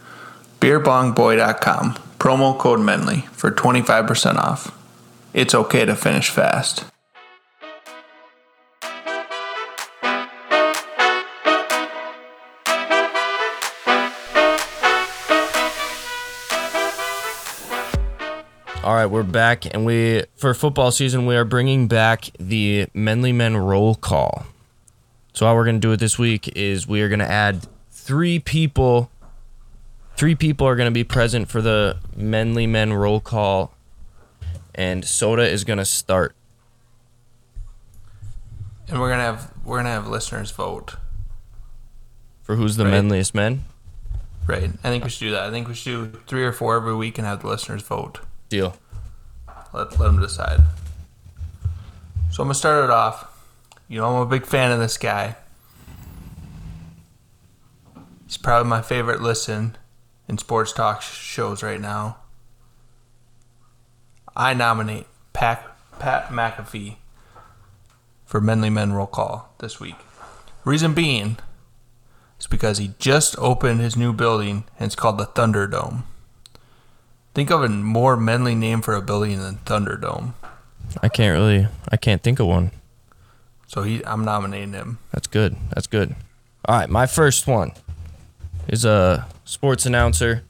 Beerbongboy.com. 0.60 1.94
Promo 2.18 2.58
code 2.58 2.80
MENLY 2.80 3.26
for 3.32 3.50
25% 3.50 4.36
off. 4.36 4.74
It's 5.34 5.54
okay 5.54 5.84
to 5.84 5.94
finish 5.94 6.30
fast. 6.30 6.86
All 18.82 18.94
right, 18.94 19.06
we're 19.06 19.22
back, 19.22 19.72
and 19.72 19.84
we 19.86 20.24
for 20.36 20.52
football 20.54 20.90
season 20.90 21.24
we 21.24 21.36
are 21.36 21.44
bringing 21.44 21.86
back 21.86 22.30
the 22.40 22.86
Menly 22.94 23.32
Men 23.32 23.56
roll 23.56 23.94
call. 23.94 24.44
So 25.32 25.46
how 25.46 25.54
we're 25.54 25.64
gonna 25.64 25.78
do 25.78 25.92
it 25.92 25.98
this 26.00 26.18
week 26.18 26.48
is 26.56 26.86
we 26.86 27.00
are 27.02 27.08
gonna 27.08 27.24
add 27.24 27.68
three 27.92 28.40
people. 28.40 29.10
Three 30.16 30.34
people 30.34 30.66
are 30.66 30.74
gonna 30.74 30.90
be 30.90 31.04
present 31.04 31.48
for 31.48 31.62
the 31.62 31.98
Menly 32.18 32.68
Men 32.68 32.92
roll 32.92 33.20
call, 33.20 33.72
and 34.74 35.04
Soda 35.04 35.48
is 35.48 35.62
gonna 35.62 35.84
start. 35.84 36.34
And 38.88 39.00
we're 39.00 39.10
gonna 39.10 39.22
have 39.22 39.52
we're 39.64 39.76
gonna 39.78 39.90
have 39.90 40.08
listeners 40.08 40.50
vote. 40.50 40.96
For 42.42 42.56
who's 42.56 42.76
the 42.76 42.84
Right. 42.84 42.90
manliest 42.90 43.32
men? 43.32 43.64
Right. 44.48 44.72
I 44.82 44.88
think 44.88 45.04
we 45.04 45.10
should 45.10 45.20
do 45.20 45.30
that. 45.30 45.44
I 45.44 45.50
think 45.52 45.68
we 45.68 45.74
should 45.74 46.12
do 46.12 46.18
three 46.26 46.42
or 46.44 46.52
four 46.52 46.74
every 46.74 46.96
week 46.96 47.16
and 47.16 47.24
have 47.24 47.42
the 47.42 47.46
listeners 47.46 47.82
vote. 47.82 48.18
Deal. 48.52 48.76
Let 49.72 49.98
let 49.98 50.08
them 50.08 50.20
decide. 50.20 50.60
So 52.30 52.42
I'm 52.42 52.48
gonna 52.48 52.54
start 52.54 52.84
it 52.84 52.90
off. 52.90 53.26
You 53.88 53.98
know 53.98 54.14
I'm 54.14 54.20
a 54.20 54.26
big 54.26 54.44
fan 54.44 54.70
of 54.70 54.78
this 54.78 54.98
guy. 54.98 55.36
He's 58.26 58.36
probably 58.36 58.68
my 58.68 58.82
favorite 58.82 59.22
listen 59.22 59.78
in 60.28 60.36
sports 60.36 60.74
talk 60.74 61.00
shows 61.00 61.62
right 61.62 61.80
now. 61.80 62.18
I 64.36 64.52
nominate 64.52 65.06
Pat 65.32 65.74
Pat 65.98 66.28
McAfee 66.28 66.96
for 68.26 68.42
Menly 68.42 68.70
Men 68.70 68.92
Roll 68.92 69.06
Call 69.06 69.54
this 69.60 69.80
week. 69.80 69.96
Reason 70.66 70.92
being 70.92 71.38
is 72.38 72.46
because 72.46 72.76
he 72.76 72.92
just 72.98 73.34
opened 73.38 73.80
his 73.80 73.96
new 73.96 74.12
building 74.12 74.64
and 74.78 74.88
it's 74.88 74.94
called 74.94 75.16
the 75.16 75.24
Thunderdome. 75.24 76.02
Think 77.34 77.50
of 77.50 77.62
a 77.62 77.68
more 77.68 78.16
manly 78.16 78.54
name 78.54 78.82
for 78.82 78.94
a 78.94 79.00
building 79.00 79.38
than 79.38 79.56
Thunderdome. 79.64 80.34
I 81.02 81.08
can't 81.08 81.32
really. 81.32 81.66
I 81.90 81.96
can't 81.96 82.22
think 82.22 82.38
of 82.40 82.46
one. 82.46 82.72
So 83.66 83.82
he, 83.84 84.04
I'm 84.04 84.24
nominating 84.24 84.74
him. 84.74 84.98
That's 85.12 85.26
good. 85.26 85.56
That's 85.70 85.86
good. 85.86 86.14
All 86.66 86.78
right, 86.78 86.90
my 86.90 87.06
first 87.06 87.46
one 87.46 87.72
is 88.68 88.84
a 88.84 89.26
sports 89.44 89.86
announcer. 89.86 90.44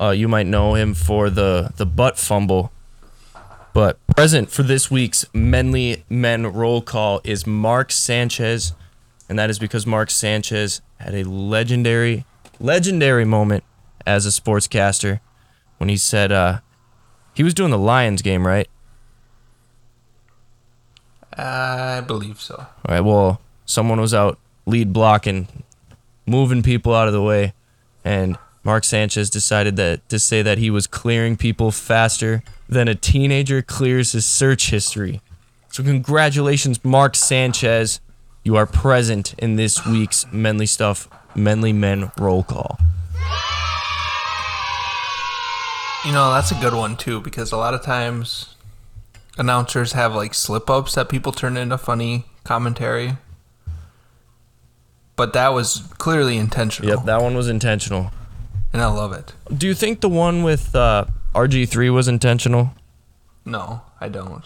Uh, 0.00 0.10
you 0.10 0.26
might 0.26 0.46
know 0.46 0.74
him 0.74 0.94
for 0.94 1.28
the 1.28 1.70
the 1.76 1.84
butt 1.84 2.18
fumble, 2.18 2.72
but 3.74 3.98
present 4.06 4.50
for 4.50 4.62
this 4.62 4.90
week's 4.90 5.26
Menly 5.34 6.02
Men 6.08 6.46
roll 6.46 6.80
call 6.80 7.20
is 7.24 7.46
Mark 7.46 7.92
Sanchez, 7.92 8.72
and 9.28 9.38
that 9.38 9.50
is 9.50 9.58
because 9.58 9.86
Mark 9.86 10.10
Sanchez 10.10 10.80
had 10.96 11.14
a 11.14 11.24
legendary, 11.24 12.24
legendary 12.58 13.26
moment 13.26 13.64
as 14.06 14.24
a 14.24 14.30
sportscaster 14.30 15.20
when 15.80 15.88
he 15.88 15.96
said 15.96 16.30
uh, 16.30 16.60
he 17.32 17.42
was 17.42 17.54
doing 17.54 17.70
the 17.70 17.78
Lions 17.78 18.20
game, 18.20 18.46
right? 18.46 18.68
I 21.32 22.02
believe 22.06 22.38
so. 22.38 22.56
All 22.56 22.68
right. 22.86 23.00
Well, 23.00 23.40
someone 23.64 23.98
was 23.98 24.12
out 24.12 24.38
lead 24.66 24.92
blocking, 24.92 25.48
moving 26.26 26.62
people 26.62 26.94
out 26.94 27.06
of 27.06 27.14
the 27.14 27.22
way, 27.22 27.54
and 28.04 28.36
Mark 28.62 28.84
Sanchez 28.84 29.30
decided 29.30 29.76
that 29.76 30.06
to 30.10 30.18
say 30.18 30.42
that 30.42 30.58
he 30.58 30.68
was 30.70 30.86
clearing 30.86 31.38
people 31.38 31.70
faster 31.70 32.42
than 32.68 32.86
a 32.86 32.94
teenager 32.94 33.62
clears 33.62 34.12
his 34.12 34.26
search 34.26 34.68
history. 34.68 35.22
So 35.70 35.82
congratulations, 35.82 36.84
Mark 36.84 37.16
Sanchez. 37.16 38.00
You 38.42 38.56
are 38.56 38.66
present 38.66 39.34
in 39.38 39.56
this 39.56 39.86
week's 39.86 40.26
Menly 40.26 40.68
Stuff 40.68 41.08
Menly 41.34 41.74
Men 41.74 42.10
roll 42.18 42.42
call. 42.42 42.78
You 46.04 46.12
know, 46.12 46.32
that's 46.32 46.50
a 46.50 46.54
good 46.54 46.72
one 46.72 46.96
too 46.96 47.20
because 47.20 47.52
a 47.52 47.56
lot 47.58 47.74
of 47.74 47.82
times 47.82 48.54
announcers 49.36 49.92
have 49.92 50.14
like 50.14 50.32
slip 50.34 50.70
ups 50.70 50.94
that 50.94 51.08
people 51.10 51.30
turn 51.30 51.56
into 51.58 51.76
funny 51.76 52.24
commentary. 52.42 53.18
But 55.14 55.34
that 55.34 55.48
was 55.52 55.82
clearly 55.98 56.38
intentional. 56.38 56.90
Yep, 56.90 57.04
that 57.04 57.20
one 57.20 57.34
was 57.34 57.48
intentional. 57.48 58.10
and 58.72 58.80
I 58.80 58.86
love 58.86 59.12
it. 59.12 59.34
Do 59.54 59.66
you 59.66 59.74
think 59.74 60.00
the 60.00 60.08
one 60.08 60.42
with 60.42 60.74
uh, 60.74 61.04
RG3 61.34 61.92
was 61.92 62.08
intentional? 62.08 62.72
No, 63.44 63.82
I 64.00 64.08
don't. 64.08 64.44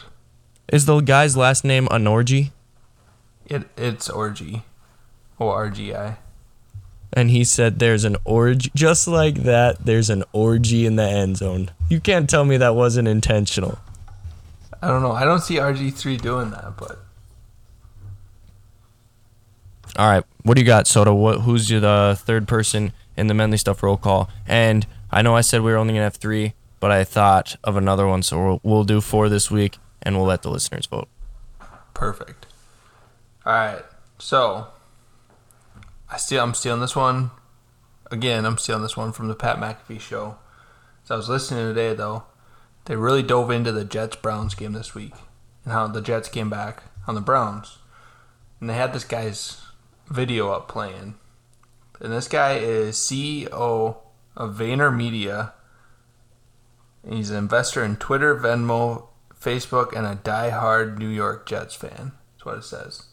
Is 0.73 0.87
the 0.87 0.99
guy's 1.01 1.37
last 1.37 1.65
name 1.65 1.87
Anorji? 1.89 2.51
It 3.47 3.69
it's 3.77 4.09
orgy. 4.11 4.63
Or 5.39 5.71
RGI. 5.71 6.17
And 7.15 7.31
he 7.31 7.45
said 7.45 7.79
there's 7.79 8.05
an 8.05 8.17
orgy 8.25 8.71
just 8.75 9.09
like 9.09 9.37
that 9.45 9.87
there's 9.87 10.11
an 10.11 10.23
orgy 10.33 10.85
in 10.85 10.97
the 10.97 11.03
end 11.03 11.39
zone 11.39 11.71
you 11.89 12.01
can't 12.01 12.29
tell 12.29 12.45
me 12.45 12.57
that 12.57 12.75
wasn't 12.75 13.09
intentional 13.09 13.79
I 14.83 14.89
don't 14.89 15.01
know. 15.01 15.13
I 15.13 15.25
don't 15.25 15.41
see 15.41 15.55
RG3 15.55 16.21
doing 16.21 16.51
that, 16.51 16.77
but 16.77 16.99
all 19.97 20.11
right 20.11 20.25
what 20.43 20.57
do 20.57 20.61
you 20.61 20.67
got 20.67 20.87
soda 20.87 21.15
what 21.15 21.41
who's 21.41 21.71
your 21.71 21.81
the 21.81 22.19
third 22.21 22.47
person 22.47 22.93
in 23.17 23.27
the 23.27 23.35
Menly 23.35 23.59
Stuff 23.59 23.83
roll 23.83 23.97
call. 23.97 24.29
And 24.47 24.87
I 25.11 25.23
know 25.23 25.37
I 25.37 25.41
said 25.41 25.63
we 25.63 25.71
were 25.71 25.79
only 25.79 25.95
gonna 25.95 26.05
have 26.05 26.17
three, 26.17 26.55
but 26.81 26.91
I 26.91 27.05
thought 27.05 27.57
of 27.65 27.77
another 27.77 28.07
one, 28.07 28.23
so 28.23 28.45
we'll, 28.45 28.61
we'll 28.63 28.85
do 28.85 29.01
four 29.01 29.29
this 29.29 29.51
week, 29.51 29.79
and 30.03 30.17
we'll 30.17 30.27
let 30.27 30.43
the 30.43 30.51
listeners 30.51 30.87
vote. 30.87 31.09
Perfect. 31.93 32.47
All 33.47 33.53
right. 33.53 33.85
So 34.19 34.69
I 36.15 36.17
steal. 36.17 36.45
I'm 36.45 36.55
stealing 36.55 36.81
this 36.81 36.95
one. 36.95 37.33
Again, 38.09 38.47
I'm 38.47 38.57
stealing 38.57 38.85
this 38.85 38.97
one 38.97 39.11
from 39.11 39.27
the 39.27 39.35
Pat 39.35 39.57
McAfee 39.57 39.99
show. 39.99 40.39
So 41.03 41.17
I 41.17 41.17
was 41.17 41.29
listening 41.29 41.67
today 41.67 41.93
though. 41.93 42.23
They 42.85 42.95
really 42.95 43.25
dove 43.25 43.51
into 43.51 43.73
the 43.73 43.85
Jets 43.85 44.15
Browns 44.15 44.55
game 44.55 44.75
this 44.75 44.95
week 44.95 45.15
and 45.65 45.73
how 45.73 45.89
the 45.89 46.01
Jets 46.01 46.29
came 46.29 46.49
back 46.49 46.85
on 47.09 47.17
the 47.17 47.21
Browns. 47.21 47.79
And 48.61 48.71
they 48.71 48.75
had 48.75 48.93
this 48.93 49.03
guy's 49.03 49.61
video 50.07 50.51
up 50.53 50.69
playing. 50.69 51.17
And 51.99 52.13
this 52.13 52.29
guy 52.29 52.59
is 52.59 52.95
CEO 52.95 53.97
of 54.37 54.55
VaynerMedia. 54.57 55.53
And 57.03 57.15
he's 57.15 57.31
an 57.31 57.39
investor 57.39 57.85
in 57.85 57.97
Twitter, 57.97 58.37
Venmo, 58.37 59.09
Facebook, 59.37 59.93
and 59.93 60.07
a 60.07 60.15
die-hard 60.15 60.97
New 60.97 61.09
York 61.09 61.45
Jets 61.45 61.75
fan. 61.75 62.13
That's 62.35 62.45
what 62.45 62.59
it 62.59 62.65
says. 62.65 63.07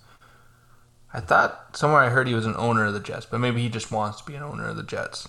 I 1.14 1.20
thought 1.20 1.76
somewhere 1.76 2.02
I 2.02 2.10
heard 2.10 2.28
he 2.28 2.34
was 2.36 2.46
an 2.46 2.56
owner 2.58 2.86
of 2.86 2.94
the 2.94 3.00
Jets, 3.00 3.26
but 3.26 3.40
maybe 3.40 3.62
he 3.62 3.70
just 3.70 3.92
wants 3.92 4.20
to 4.20 4.26
be 4.26 4.36
an 4.36 4.44
owner 4.44 4.70
of 4.70 4.78
the 4.78 4.84
Jets. 4.84 5.28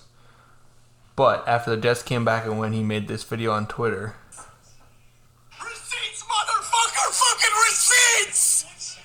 But 1.15 1.47
after 1.47 1.71
the 1.75 1.77
Jets 1.81 2.01
came 2.03 2.23
back 2.25 2.45
and 2.45 2.57
when 2.57 2.73
he 2.73 2.81
made 2.83 3.07
this 3.07 3.23
video 3.23 3.51
on 3.51 3.67
Twitter, 3.67 4.15
Receipts, 5.61 6.23
motherfucker, 6.23 7.11
fucking 7.11 7.55
receipts! 7.69 8.97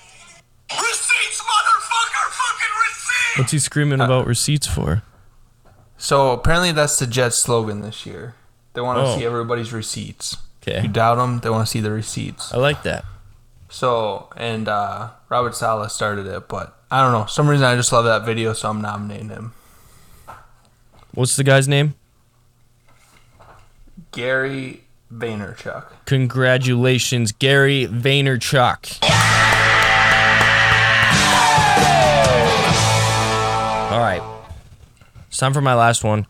Receipts, 0.71 1.41
motherfucker, 1.41 2.31
fucking 2.31 2.75
receipts! 2.87 3.37
What's 3.37 3.51
he 3.51 3.59
screaming 3.59 4.01
uh, 4.01 4.05
about 4.05 4.25
receipts 4.27 4.67
for? 4.67 5.03
so 5.97 6.31
apparently 6.31 6.71
that's 6.71 6.97
the 6.97 7.05
Jets 7.07 7.35
slogan 7.37 7.81
this 7.81 8.05
year. 8.05 8.35
They 8.73 8.81
want 8.81 8.99
to 8.99 9.03
Oh. 9.03 9.17
see 9.17 9.25
everybody's 9.25 9.73
receipts. 9.73 10.37
Okay. 10.63 10.81
You 10.81 10.87
doubt 10.87 11.15
them, 11.15 11.39
they 11.39 11.49
want 11.49 11.67
to 11.67 11.71
see 11.71 11.81
the 11.81 11.91
receipts. 11.91 12.53
I 12.53 12.57
like 12.57 12.83
that. 12.83 13.03
So, 13.69 14.29
and 14.35 14.67
uh, 14.67 15.11
Robert 15.29 15.55
Saleh 15.55 15.91
started 15.91 16.25
it, 16.25 16.47
but 16.47 16.75
I 16.89 17.01
don't 17.03 17.11
know. 17.11 17.27
Some 17.27 17.47
reason 17.47 17.65
I 17.65 17.75
just 17.75 17.91
love 17.91 18.05
that 18.05 18.25
video, 18.25 18.53
so 18.53 18.69
I'm 18.69 18.81
nominating 18.81 19.29
him. 19.29 19.53
What's 21.13 21.35
the 21.35 21.43
guy's 21.43 21.67
name? 21.67 21.93
Gary 24.11 24.81
Vaynerchuk. 25.13 25.85
Congratulations, 26.05 27.31
Gary 27.31 27.87
Vaynerchuk. 27.87 29.03
All 33.91 33.99
right. 33.99 34.21
It's 35.27 35.37
time 35.37 35.53
for 35.53 35.61
my 35.61 35.75
last 35.75 36.03
one. 36.03 36.25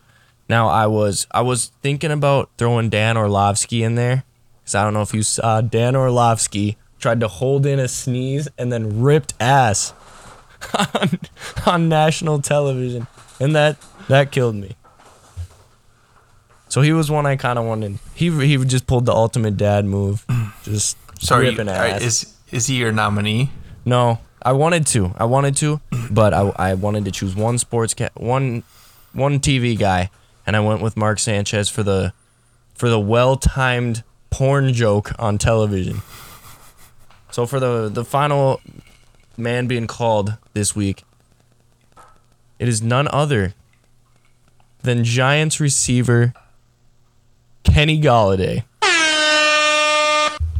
Now 0.47 0.67
I 0.67 0.87
was 0.87 1.27
I 1.31 1.41
was 1.41 1.71
thinking 1.81 2.11
about 2.11 2.49
throwing 2.57 2.89
Dan 2.89 3.17
Orlovsky 3.17 3.83
in 3.83 3.95
there 3.95 4.23
cuz 4.65 4.75
I 4.75 4.83
don't 4.83 4.93
know 4.93 5.01
if 5.01 5.13
you 5.13 5.23
saw 5.23 5.61
Dan 5.61 5.95
Orlovsky 5.95 6.77
tried 6.99 7.19
to 7.21 7.27
hold 7.27 7.65
in 7.65 7.79
a 7.79 7.87
sneeze 7.87 8.47
and 8.57 8.71
then 8.71 9.01
ripped 9.01 9.33
ass 9.39 9.93
on, 10.95 11.19
on 11.65 11.89
national 11.89 12.41
television 12.41 13.07
and 13.39 13.55
that 13.55 13.77
that 14.09 14.31
killed 14.31 14.55
me. 14.55 14.75
So 16.67 16.81
he 16.81 16.93
was 16.93 17.09
one 17.09 17.25
I 17.25 17.35
kind 17.35 17.57
of 17.57 17.65
wanted. 17.65 17.97
He 18.13 18.29
he 18.45 18.57
just 18.65 18.85
pulled 18.85 19.05
the 19.05 19.13
ultimate 19.13 19.57
dad 19.57 19.85
move, 19.85 20.25
just 20.63 20.97
Sorry, 21.21 21.49
ripping 21.49 21.67
all 21.67 21.75
ass. 21.75 22.01
is 22.01 22.35
is 22.51 22.67
he 22.67 22.75
your 22.75 22.91
nominee? 22.91 23.51
no, 23.85 24.19
I 24.41 24.51
wanted 24.53 24.85
to, 24.87 25.13
I 25.17 25.25
wanted 25.25 25.55
to, 25.57 25.81
but 26.11 26.33
I 26.33 26.51
I 26.57 26.73
wanted 26.75 27.05
to 27.05 27.11
choose 27.11 27.35
one 27.35 27.57
sports 27.57 27.93
ca- 27.93 28.09
one 28.15 28.63
one 29.13 29.39
TV 29.39 29.77
guy, 29.77 30.11
and 30.45 30.55
I 30.55 30.59
went 30.59 30.81
with 30.81 30.95
Mark 30.95 31.17
Sanchez 31.19 31.69
for 31.69 31.81
the 31.81 32.13
for 32.75 32.87
the 32.89 32.99
well 32.99 33.35
timed 33.35 34.03
porn 34.29 34.71
joke 34.73 35.11
on 35.17 35.37
television. 35.39 36.01
So 37.31 37.45
for 37.45 37.59
the 37.59 37.89
the 37.89 38.03
final 38.03 38.61
man 39.37 39.67
being 39.67 39.87
called 39.87 40.35
this 40.53 40.75
week, 40.75 41.03
it 42.57 42.67
is 42.67 42.81
none 42.81 43.07
other 43.11 43.53
than 44.81 45.03
Giants 45.03 45.59
receiver 45.59 46.33
Kenny 47.63 48.01
Golladay. 48.01 48.63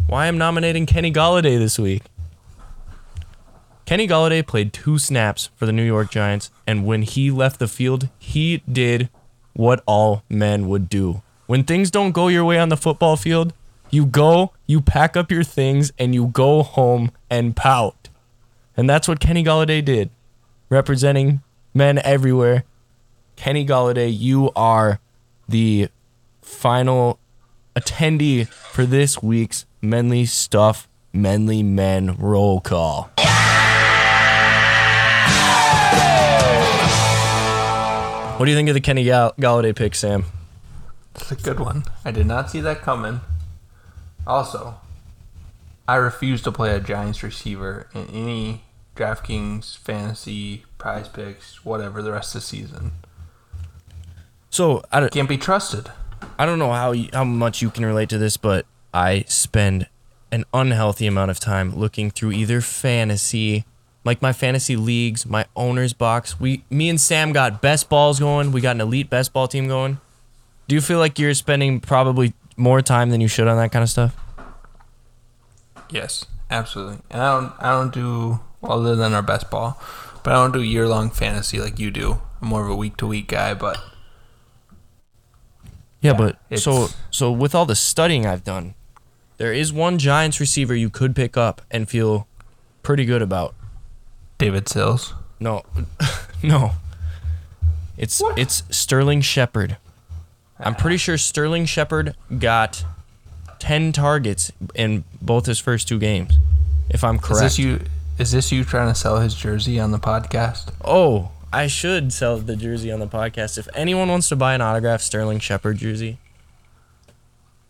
Why 0.08 0.28
I'm 0.28 0.38
nominating 0.38 0.86
Kenny 0.86 1.12
Golladay 1.12 1.58
this 1.58 1.78
week? 1.78 2.04
Kenny 3.86 4.08
Golladay 4.08 4.46
played 4.46 4.72
two 4.72 5.00
snaps 5.00 5.50
for 5.56 5.66
the 5.66 5.72
New 5.72 5.84
York 5.84 6.12
Giants, 6.12 6.52
and 6.68 6.86
when 6.86 7.02
he 7.02 7.32
left 7.32 7.60
the 7.60 7.68
field, 7.68 8.10
he 8.20 8.62
did 8.72 9.10
what 9.54 9.84
all 9.88 10.24
men 10.30 10.68
would 10.68 10.90
do. 10.90 11.22
When 11.48 11.64
things 11.64 11.90
don't 11.90 12.12
go 12.12 12.28
your 12.28 12.46
way 12.46 12.60
on 12.60 12.70
the 12.70 12.78
football 12.78 13.18
field, 13.18 13.54
you 13.92 14.06
go, 14.06 14.54
you 14.68 14.82
pack 14.82 15.18
up 15.18 15.32
your 15.32 15.44
things, 15.44 15.92
and 15.98 16.14
you 16.14 16.28
go 16.28 16.64
home 16.64 17.12
and 17.30 17.56
pout. 17.56 18.10
And 18.78 18.90
that's 18.90 19.08
what 19.08 19.20
Kenny 19.20 19.44
Golladay 19.44 19.84
did, 19.84 20.10
representing 20.70 21.42
men 21.74 22.00
everywhere. 22.00 22.64
Kenny 23.36 23.66
Golladay, 23.66 24.16
you 24.18 24.52
are 24.56 25.00
the 25.48 25.90
final 26.42 27.20
attendee 27.76 28.48
for 28.48 28.86
this 28.86 29.22
week's 29.22 29.66
Menly 29.82 30.28
Stuff 30.28 30.88
Menly 31.14 31.64
Men 31.64 32.16
roll 32.18 32.60
call. 32.62 33.10
What 38.38 38.46
do 38.46 38.52
you 38.52 38.58
think 38.58 38.70
of 38.70 38.74
the 38.74 38.80
Kenny 38.82 39.04
Gall- 39.04 39.34
Golladay 39.38 39.76
pick, 39.76 39.94
Sam? 39.96 40.24
It's 41.16 41.30
a 41.30 41.36
good 41.36 41.60
one. 41.60 41.84
I 42.06 42.12
did 42.12 42.26
not 42.26 42.50
see 42.50 42.62
that 42.62 42.82
coming. 42.82 43.20
Also, 44.28 44.76
I 45.88 45.96
refuse 45.96 46.42
to 46.44 46.52
play 46.52 46.76
a 46.76 46.80
Giants 46.80 47.24
receiver 47.24 47.88
in 47.94 48.08
any 48.08 48.64
DraftKings, 48.96 49.78
fantasy, 49.78 50.66
prize 50.78 51.08
picks, 51.08 51.64
whatever, 51.66 52.02
the 52.02 52.12
rest 52.12 52.36
of 52.36 52.42
the 52.42 52.48
season. 52.48 52.92
So 54.50 54.84
I 54.92 55.00
don't, 55.00 55.12
Can't 55.12 55.30
be 55.30 55.38
trusted. 55.38 55.92
I 56.38 56.46
don't 56.46 56.60
know 56.60 56.74
how 56.74 56.92
you, 56.92 57.10
how 57.14 57.24
much 57.24 57.62
you 57.62 57.70
can 57.70 57.86
relate 57.86 58.10
to 58.10 58.18
this, 58.18 58.38
but 58.38 58.66
I 58.94 59.24
spend 59.28 59.88
an 60.32 60.46
unhealthy 60.54 61.08
amount 61.08 61.32
of 61.32 61.40
time 61.40 61.76
looking 61.76 62.12
through 62.12 62.34
either 62.34 62.62
fantasy, 62.62 63.66
like 64.04 64.22
my 64.22 64.34
fantasy 64.34 64.76
leagues, 64.76 65.26
my 65.26 65.46
owner's 65.56 65.94
box. 65.94 66.40
We, 66.40 66.64
me 66.70 66.90
and 66.90 67.00
Sam 67.00 67.32
got 67.32 67.62
best 67.62 67.90
balls 67.90 68.20
going. 68.20 68.52
We 68.52 68.62
got 68.62 68.76
an 68.76 68.82
elite 68.82 69.10
best 69.10 69.34
ball 69.34 69.48
team 69.48 69.68
going. 69.68 70.00
Do 70.68 70.76
you 70.76 70.82
feel 70.82 71.00
like 71.00 71.18
you're 71.18 71.34
spending 71.34 71.80
probably 71.80 72.34
more 72.60 72.82
time 72.82 73.10
than 73.10 73.22
you 73.22 73.28
should 73.28 73.48
on 73.48 73.58
that 73.58 73.72
kind 73.72 73.82
of 73.84 73.90
stuff? 73.90 74.16
Yes, 75.90 76.26
absolutely. 76.52 77.00
And 77.10 77.22
I 77.22 77.34
don't, 77.40 77.54
I 77.60 77.72
don't 77.72 77.94
do 77.94 78.40
other 78.62 78.96
than 78.96 79.14
our 79.14 79.22
best 79.24 79.50
ball, 79.50 79.82
but 80.24 80.34
I 80.34 80.36
don't 80.36 80.52
do 80.52 80.62
year 80.62 80.88
long 80.88 81.10
fantasy 81.10 81.60
like 81.60 81.80
you 81.80 81.90
do. 81.90 82.22
I'm 82.42 82.50
more 82.50 82.64
of 82.64 82.70
a 82.70 82.76
week 82.76 82.98
to 82.98 83.08
week 83.08 83.28
guy, 83.30 83.54
but 83.54 83.78
Yeah, 86.02 86.12
Yeah, 86.12 86.18
but 86.50 86.60
so 86.60 86.88
so 87.10 87.32
with 87.32 87.56
all 87.56 87.66
the 87.66 87.76
studying 87.76 88.26
I've 88.26 88.44
done, 88.44 88.76
there 89.38 89.54
is 89.54 89.74
one 89.74 89.98
Giants 89.98 90.40
receiver 90.40 90.76
you 90.76 90.90
could 90.90 91.16
pick 91.16 91.36
up 91.38 91.62
and 91.72 91.90
feel 91.90 92.28
pretty 92.84 93.06
good 93.06 93.22
about. 93.22 93.56
David 94.38 94.70
Sills. 94.70 95.14
No, 95.40 95.64
no. 96.44 96.72
It's 97.98 98.22
What? 98.22 98.38
it's 98.38 98.64
Sterling 98.70 99.22
Shepard. 99.22 99.78
I'm 100.60 100.76
pretty 100.76 100.96
ah. 100.96 101.00
sure 101.00 101.18
Sterling 101.18 101.66
Shepard 101.66 102.16
got 102.38 102.84
ten 103.60 103.92
targets 103.92 104.52
in 104.76 105.04
both 105.22 105.46
his 105.46 105.60
first 105.60 105.88
two 105.88 106.00
games, 106.00 106.38
if 106.90 107.04
I'm 107.04 107.16
Is 107.16 107.22
correct. 107.22 107.42
this 107.44 107.60
you? 107.60 107.82
Is 108.18 108.32
this 108.32 108.52
you 108.52 108.66
trying 108.66 108.92
to 108.92 109.00
sell 109.00 109.20
his 109.20 109.34
jersey 109.34 109.80
on 109.80 109.92
the 109.92 110.00
podcast? 110.00 110.74
Oh, 110.84 111.32
I 111.54 111.68
should 111.68 112.12
sell 112.12 112.38
the 112.38 112.56
jersey 112.56 112.92
on 112.92 113.00
the 113.00 113.08
podcast. 113.08 113.58
If 113.58 113.68
anyone 113.74 114.10
wants 114.10 114.30
to 114.30 114.36
buy 114.36 114.54
an 114.54 114.62
autographed 114.62 115.04
Sterling 115.04 115.40
Shepard 115.40 115.78
jersey. 115.78 116.18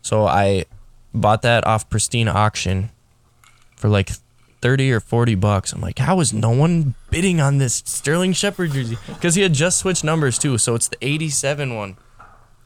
So 0.01 0.25
I 0.25 0.65
bought 1.13 1.43
that 1.43 1.65
off 1.67 1.89
Pristine 1.89 2.27
Auction 2.27 2.89
for 3.75 3.89
like 3.89 4.09
30 4.61 4.91
or 4.91 4.99
40 4.99 5.35
bucks. 5.35 5.71
I'm 5.71 5.81
like, 5.81 5.99
how 5.99 6.19
is 6.19 6.33
no 6.33 6.49
one 6.49 6.95
bidding 7.09 7.39
on 7.39 7.59
this 7.59 7.83
Sterling 7.85 8.33
Shepard 8.33 8.71
jersey? 8.71 8.97
Because 9.07 9.35
he 9.35 9.41
had 9.41 9.53
just 9.53 9.77
switched 9.77 10.03
numbers 10.03 10.37
too. 10.37 10.57
So 10.57 10.75
it's 10.75 10.87
the 10.87 10.97
87 11.01 11.75
one. 11.75 11.97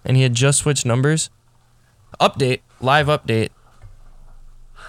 And 0.05 0.17
he 0.17 0.23
had 0.23 0.33
just 0.33 0.59
switched 0.59 0.85
numbers. 0.85 1.29
Update, 2.19 2.61
live 2.81 3.07
update. 3.07 3.49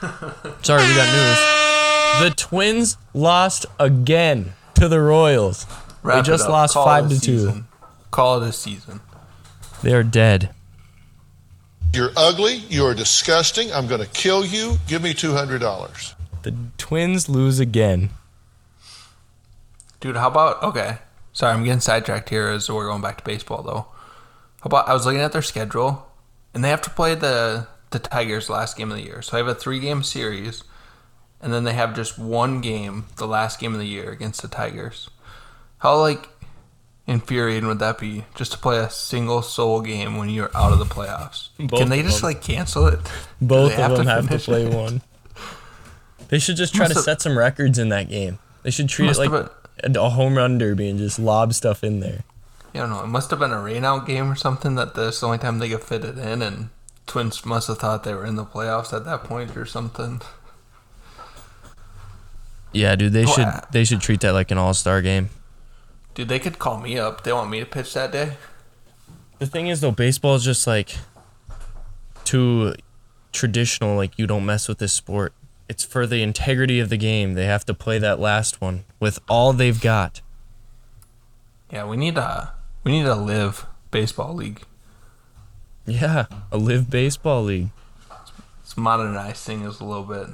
Sorry, 0.62 0.82
we 0.82 0.94
got 0.94 1.12
news. 1.12 2.30
The 2.30 2.34
Twins 2.36 2.96
lost 3.12 3.66
again 3.78 4.52
to 4.74 4.88
the 4.88 5.00
Royals. 5.00 5.66
Wrap 6.02 6.16
they 6.16 6.22
just 6.26 6.48
lost 6.48 6.74
Call 6.74 6.84
five 6.84 7.08
to 7.08 7.16
a 7.16 7.18
two. 7.18 7.64
Call 8.10 8.42
it 8.42 8.48
a 8.48 8.52
season. 8.52 9.00
They 9.82 9.94
are 9.94 10.02
dead. 10.02 10.50
You're 11.92 12.10
ugly. 12.16 12.54
You 12.54 12.84
are 12.86 12.94
disgusting. 12.94 13.72
I'm 13.72 13.86
going 13.86 14.00
to 14.00 14.06
kill 14.08 14.44
you. 14.44 14.78
Give 14.88 15.02
me 15.02 15.14
$200. 15.14 16.14
The 16.42 16.54
Twins 16.76 17.28
lose 17.28 17.60
again. 17.60 18.10
Dude, 20.00 20.16
how 20.16 20.28
about 20.28 20.62
okay? 20.62 20.98
Sorry, 21.32 21.52
I'm 21.52 21.64
getting 21.64 21.80
sidetracked 21.80 22.28
here 22.28 22.48
as 22.48 22.68
we're 22.70 22.86
going 22.86 23.00
back 23.00 23.18
to 23.18 23.24
baseball 23.24 23.62
though. 23.62 23.86
About 24.64 24.88
I 24.88 24.94
was 24.94 25.04
looking 25.06 25.20
at 25.20 25.32
their 25.32 25.42
schedule, 25.42 26.06
and 26.54 26.64
they 26.64 26.70
have 26.70 26.82
to 26.82 26.90
play 26.90 27.14
the 27.14 27.66
the 27.90 27.98
Tigers 27.98 28.48
last 28.50 28.76
game 28.76 28.90
of 28.90 28.96
the 28.96 29.04
year. 29.04 29.22
So 29.22 29.36
I 29.36 29.38
have 29.38 29.46
a 29.46 29.54
three 29.54 29.78
game 29.78 30.02
series, 30.02 30.64
and 31.40 31.52
then 31.52 31.64
they 31.64 31.74
have 31.74 31.94
just 31.94 32.18
one 32.18 32.60
game, 32.60 33.06
the 33.16 33.26
last 33.26 33.60
game 33.60 33.72
of 33.74 33.78
the 33.80 33.86
year 33.86 34.10
against 34.10 34.42
the 34.42 34.48
Tigers. 34.48 35.10
How 35.78 35.98
like 36.00 36.28
infuriating 37.06 37.68
would 37.68 37.78
that 37.80 37.98
be 37.98 38.24
just 38.34 38.52
to 38.52 38.58
play 38.58 38.78
a 38.78 38.88
single 38.88 39.42
soul 39.42 39.82
game 39.82 40.16
when 40.16 40.30
you're 40.30 40.50
out 40.56 40.72
of 40.72 40.78
the 40.78 40.86
playoffs? 40.86 41.48
Both 41.58 41.78
Can 41.78 41.90
they 41.90 42.02
just 42.02 42.22
them. 42.22 42.30
like 42.30 42.42
cancel 42.42 42.86
it? 42.86 43.00
Both 43.40 43.78
of 43.78 43.96
them 43.96 44.06
have 44.06 44.28
to 44.30 44.38
play 44.38 44.64
it? 44.64 44.72
one. 44.74 45.02
They 46.28 46.38
should 46.38 46.56
just 46.56 46.74
try 46.74 46.88
to 46.88 46.94
have- 46.94 47.04
set 47.04 47.20
some 47.20 47.36
records 47.36 47.78
in 47.78 47.90
that 47.90 48.08
game. 48.08 48.38
They 48.62 48.70
should 48.70 48.88
treat 48.88 49.10
it 49.10 49.18
like 49.18 49.30
a 49.30 49.50
a 49.84 50.08
home 50.08 50.36
run 50.38 50.56
derby 50.56 50.88
and 50.88 50.98
just 50.98 51.18
lob 51.18 51.52
stuff 51.52 51.84
in 51.84 52.00
there. 52.00 52.22
I 52.74 52.78
don't 52.78 52.90
know. 52.90 53.04
It 53.04 53.08
must 53.08 53.30
have 53.30 53.38
been 53.38 53.52
a 53.52 53.56
rainout 53.56 54.04
game 54.06 54.28
or 54.30 54.34
something 54.34 54.74
that 54.74 54.94
this—the 54.94 55.26
only 55.26 55.38
time 55.38 55.58
they 55.60 55.68
could 55.68 55.82
fit 55.84 56.04
it 56.04 56.18
in, 56.18 56.42
and 56.42 56.70
Twins 57.06 57.44
must 57.46 57.68
have 57.68 57.78
thought 57.78 58.02
they 58.02 58.14
were 58.14 58.26
in 58.26 58.34
the 58.34 58.44
playoffs 58.44 58.92
at 58.92 59.04
that 59.04 59.22
point 59.24 59.56
or 59.56 59.64
something. 59.64 60.20
Yeah, 62.72 62.96
dude, 62.96 63.12
they 63.12 63.24
Oh, 63.24 63.32
should 63.32 63.44
uh, 63.46 63.60
they 63.70 63.84
should 63.84 64.00
treat 64.00 64.20
that 64.20 64.32
like 64.32 64.50
an 64.50 64.58
all 64.58 64.74
star 64.74 65.00
game. 65.02 65.30
Dude, 66.14 66.28
they 66.28 66.38
could 66.40 66.58
call 66.58 66.80
me 66.80 66.98
up. 66.98 67.22
They 67.22 67.32
want 67.32 67.50
me 67.50 67.60
to 67.60 67.66
pitch 67.66 67.94
that 67.94 68.10
day. 68.12 68.34
The 69.38 69.46
thing 69.46 69.68
is 69.68 69.80
though, 69.80 69.92
baseball 69.92 70.34
is 70.34 70.44
just 70.44 70.66
like 70.66 70.96
too 72.24 72.74
traditional, 73.32 73.96
like 73.96 74.18
you 74.18 74.26
don't 74.26 74.44
mess 74.44 74.66
with 74.68 74.78
this 74.78 74.92
sport. 74.92 75.32
It's 75.68 75.84
for 75.84 76.06
the 76.06 76.22
integrity 76.22 76.80
of 76.80 76.88
the 76.88 76.96
game. 76.96 77.34
They 77.34 77.46
have 77.46 77.64
to 77.66 77.74
play 77.74 77.98
that 77.98 78.18
last 78.20 78.60
one 78.60 78.84
with 79.00 79.18
all 79.28 79.52
they've 79.52 79.80
got. 79.80 80.20
Yeah, 81.70 81.86
we 81.86 81.96
need 81.96 82.16
a 82.18 82.52
we 82.84 82.92
need 82.92 83.06
a 83.06 83.16
live 83.16 83.66
baseball 83.90 84.34
league. 84.34 84.62
Yeah, 85.86 86.26
a 86.52 86.58
live 86.58 86.88
baseball 86.90 87.42
league. 87.42 87.70
Let's 88.10 89.40
things 89.44 89.80
a 89.80 89.84
little 89.84 90.04
bit. 90.04 90.28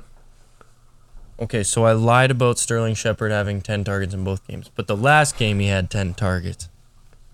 Okay, 1.41 1.63
so 1.63 1.85
I 1.85 1.93
lied 1.93 2.31
about 2.31 2.59
Sterling 2.59 2.95
Shepard 2.95 3.33
having 3.33 3.63
10 3.63 3.85
targets 3.85 4.13
in 4.13 4.25
both 4.25 4.47
games, 4.47 4.71
but 4.75 4.87
the 4.87 4.97
last 4.97 5.39
game 5.39 5.59
he 5.59 5.69
had 5.69 5.89
10 5.89 6.15
targets. 6.15 6.69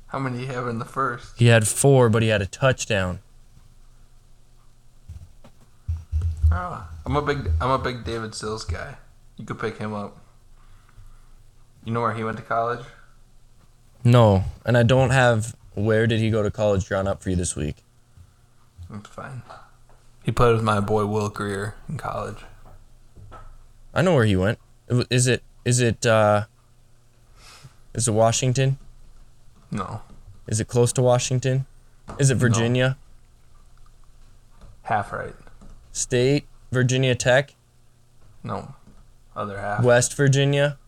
How 0.08 0.20
many 0.20 0.38
do 0.38 0.44
you 0.44 0.52
have 0.52 0.68
in 0.68 0.78
the 0.78 0.84
first? 0.84 1.36
He 1.36 1.46
had 1.46 1.66
4, 1.66 2.08
but 2.08 2.22
he 2.22 2.28
had 2.28 2.40
a 2.40 2.46
touchdown. 2.46 3.18
Oh, 6.52 6.88
I'm 7.04 7.16
a 7.16 7.22
big 7.22 7.50
I'm 7.60 7.70
a 7.70 7.78
big 7.78 8.04
David 8.04 8.34
Sills 8.34 8.64
guy. 8.64 8.96
You 9.36 9.44
could 9.44 9.58
pick 9.58 9.78
him 9.78 9.92
up. 9.92 10.16
You 11.84 11.92
know 11.92 12.00
where 12.00 12.14
he 12.14 12.22
went 12.22 12.36
to 12.36 12.42
college? 12.42 12.84
No, 14.06 14.44
and 14.64 14.78
I 14.78 14.84
don't 14.84 15.10
have 15.10 15.56
where 15.74 16.06
did 16.06 16.20
he 16.20 16.30
go 16.30 16.40
to 16.44 16.50
college 16.50 16.84
drawn 16.86 17.08
up 17.08 17.24
for 17.24 17.30
you 17.30 17.34
this 17.34 17.56
week. 17.56 17.82
That's 18.88 19.08
fine. 19.08 19.42
He 20.22 20.30
played 20.30 20.52
with 20.54 20.62
my 20.62 20.78
boy 20.78 21.06
Will 21.06 21.28
Grier 21.28 21.74
in 21.88 21.98
college. 21.98 22.38
I 23.92 24.02
know 24.02 24.14
where 24.14 24.24
he 24.24 24.36
went. 24.36 24.60
Is 25.10 25.26
it 25.26 25.42
is 25.64 25.80
it 25.80 26.06
uh 26.06 26.44
is 27.94 28.06
it 28.06 28.12
Washington? 28.12 28.78
No, 29.72 30.02
Is 30.46 30.60
it 30.60 30.68
close 30.68 30.92
to 30.92 31.02
Washington? 31.02 31.66
Is 32.20 32.30
it 32.30 32.36
Virginia 32.36 32.96
half 34.82 35.12
right. 35.12 35.34
State, 35.90 36.46
Virginia 36.70 37.16
Tech, 37.16 37.56
No, 38.44 38.72
other 39.34 39.58
half. 39.58 39.82
West 39.82 40.14
Virginia? 40.14 40.78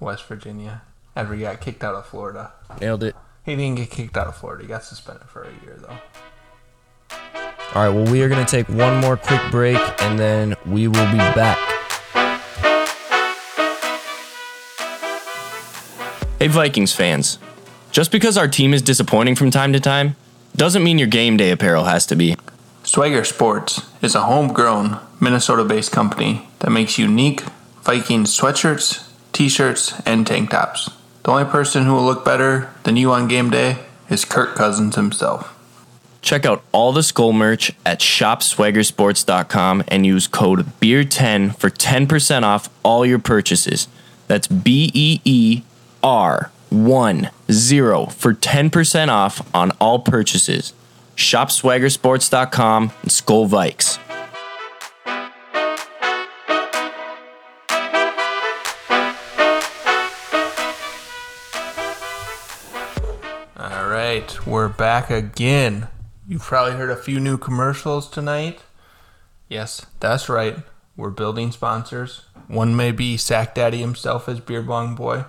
West 0.00 0.24
Virginia. 0.24 0.80
After 1.16 1.34
he 1.34 1.42
got 1.42 1.60
kicked 1.60 1.84
out 1.84 1.94
of 1.94 2.06
Florida. 2.06 2.52
Nailed 2.80 3.04
it. 3.04 3.14
He 3.44 3.54
didn't 3.54 3.76
get 3.76 3.90
kicked 3.90 4.16
out 4.16 4.26
of 4.26 4.36
Florida. 4.36 4.62
He 4.62 4.68
got 4.68 4.82
suspended 4.82 5.28
for 5.28 5.42
a 5.42 5.50
year 5.64 5.78
though. 5.78 5.96
All 7.74 7.82
right, 7.82 7.88
well 7.88 8.10
we 8.10 8.22
are 8.22 8.28
going 8.28 8.44
to 8.44 8.50
take 8.50 8.68
one 8.68 8.98
more 8.98 9.16
quick 9.16 9.40
break 9.50 9.78
and 10.02 10.18
then 10.18 10.54
we 10.66 10.88
will 10.88 11.10
be 11.10 11.18
back. 11.18 11.58
Hey 16.38 16.48
Vikings 16.48 16.92
fans. 16.92 17.38
Just 17.90 18.10
because 18.10 18.36
our 18.36 18.48
team 18.48 18.74
is 18.74 18.82
disappointing 18.82 19.34
from 19.34 19.50
time 19.50 19.72
to 19.72 19.80
time 19.80 20.16
doesn't 20.56 20.82
mean 20.82 20.98
your 20.98 21.08
game 21.08 21.36
day 21.36 21.50
apparel 21.50 21.84
has 21.84 22.06
to 22.06 22.16
be. 22.16 22.36
Swagger 22.82 23.24
Sports 23.24 23.82
is 24.02 24.14
a 24.14 24.22
homegrown 24.22 24.98
Minnesota-based 25.20 25.90
company 25.90 26.46
that 26.58 26.70
makes 26.70 26.98
unique 26.98 27.42
Vikings 27.82 28.36
sweatshirts, 28.36 29.10
t-shirts, 29.32 30.00
and 30.04 30.26
tank 30.26 30.50
tops. 30.50 30.90
The 31.24 31.30
only 31.30 31.44
person 31.46 31.86
who 31.86 31.94
will 31.94 32.04
look 32.04 32.22
better 32.24 32.70
than 32.82 32.96
you 32.96 33.10
on 33.12 33.28
game 33.28 33.48
day 33.48 33.78
is 34.10 34.26
Kirk 34.26 34.54
Cousins 34.54 34.94
himself. 34.94 35.50
Check 36.20 36.44
out 36.44 36.62
all 36.70 36.92
the 36.92 37.02
skull 37.02 37.32
merch 37.32 37.72
at 37.84 38.00
shopswaggersports.com 38.00 39.84
and 39.88 40.06
use 40.06 40.26
code 40.26 40.66
BEER10 40.80 41.56
for 41.56 41.70
10% 41.70 42.42
off 42.42 42.68
all 42.82 43.06
your 43.06 43.18
purchases. 43.18 43.88
That's 44.26 44.46
B 44.46 44.90
E 44.92 45.20
E 45.24 45.62
R 46.02 46.50
1 46.68 47.30
0 47.50 48.06
for 48.06 48.34
10% 48.34 49.08
off 49.08 49.54
on 49.54 49.70
all 49.72 50.00
purchases. 50.00 50.74
Shopswaggersports.com 51.16 52.92
and 53.02 53.12
Skull 53.12 53.48
Vikes. 53.48 53.98
Right, 64.14 64.46
we're 64.46 64.68
back 64.68 65.10
again. 65.10 65.88
You've 66.28 66.42
probably 66.42 66.74
heard 66.74 66.90
a 66.90 66.96
few 66.96 67.18
new 67.18 67.36
commercials 67.36 68.08
tonight. 68.08 68.60
Yes, 69.48 69.86
that's 69.98 70.28
right. 70.28 70.58
We're 70.96 71.10
building 71.10 71.50
sponsors. 71.50 72.22
One 72.46 72.76
may 72.76 72.92
be 72.92 73.16
Sack 73.16 73.56
Daddy 73.56 73.78
himself 73.78 74.28
as 74.28 74.38
Beer 74.38 74.62
Bong 74.62 74.94
Boy, 74.94 75.24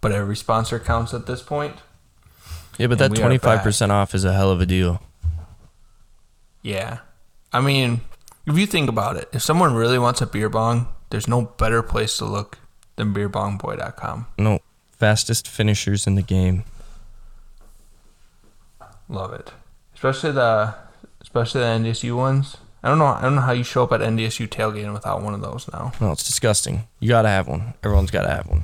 but 0.00 0.10
every 0.10 0.34
sponsor 0.34 0.80
counts 0.80 1.14
at 1.14 1.26
this 1.26 1.40
point. 1.40 1.76
Yeah, 2.78 2.88
but 2.88 3.00
And 3.00 3.16
that 3.16 3.22
25% 3.22 3.90
off 3.90 4.12
is 4.12 4.24
a 4.24 4.32
hell 4.32 4.50
of 4.50 4.60
a 4.60 4.66
deal. 4.66 5.00
Yeah. 6.62 6.98
I 7.52 7.60
mean, 7.60 8.00
if 8.44 8.58
you 8.58 8.66
think 8.66 8.88
about 8.88 9.18
it, 9.18 9.28
if 9.32 9.42
someone 9.42 9.74
really 9.74 10.00
wants 10.00 10.20
a 10.20 10.26
beer 10.26 10.48
bong, 10.48 10.88
there's 11.10 11.28
no 11.28 11.42
better 11.42 11.80
place 11.80 12.16
to 12.18 12.24
look 12.24 12.58
than 12.96 13.14
beerbongboy.com. 13.14 14.26
No, 14.36 14.58
fastest 14.90 15.46
finishers 15.46 16.08
in 16.08 16.16
the 16.16 16.22
game. 16.22 16.64
Love 19.10 19.32
it. 19.32 19.52
Especially 19.94 20.30
the 20.30 20.74
especially 21.20 21.60
the 21.60 21.66
NDSU 21.66 22.16
ones. 22.16 22.56
I 22.82 22.88
don't 22.88 22.98
know 22.98 23.06
I 23.06 23.22
don't 23.22 23.34
know 23.34 23.40
how 23.42 23.52
you 23.52 23.64
show 23.64 23.82
up 23.82 23.92
at 23.92 24.00
NDSU 24.00 24.48
tailgating 24.48 24.94
without 24.94 25.20
one 25.20 25.34
of 25.34 25.42
those 25.42 25.68
now. 25.72 25.92
No, 26.00 26.12
it's 26.12 26.24
disgusting. 26.24 26.86
You 27.00 27.08
got 27.08 27.22
to 27.22 27.28
have 27.28 27.48
one. 27.48 27.74
Everyone's 27.82 28.10
got 28.10 28.22
to 28.22 28.30
have 28.30 28.46
one. 28.46 28.62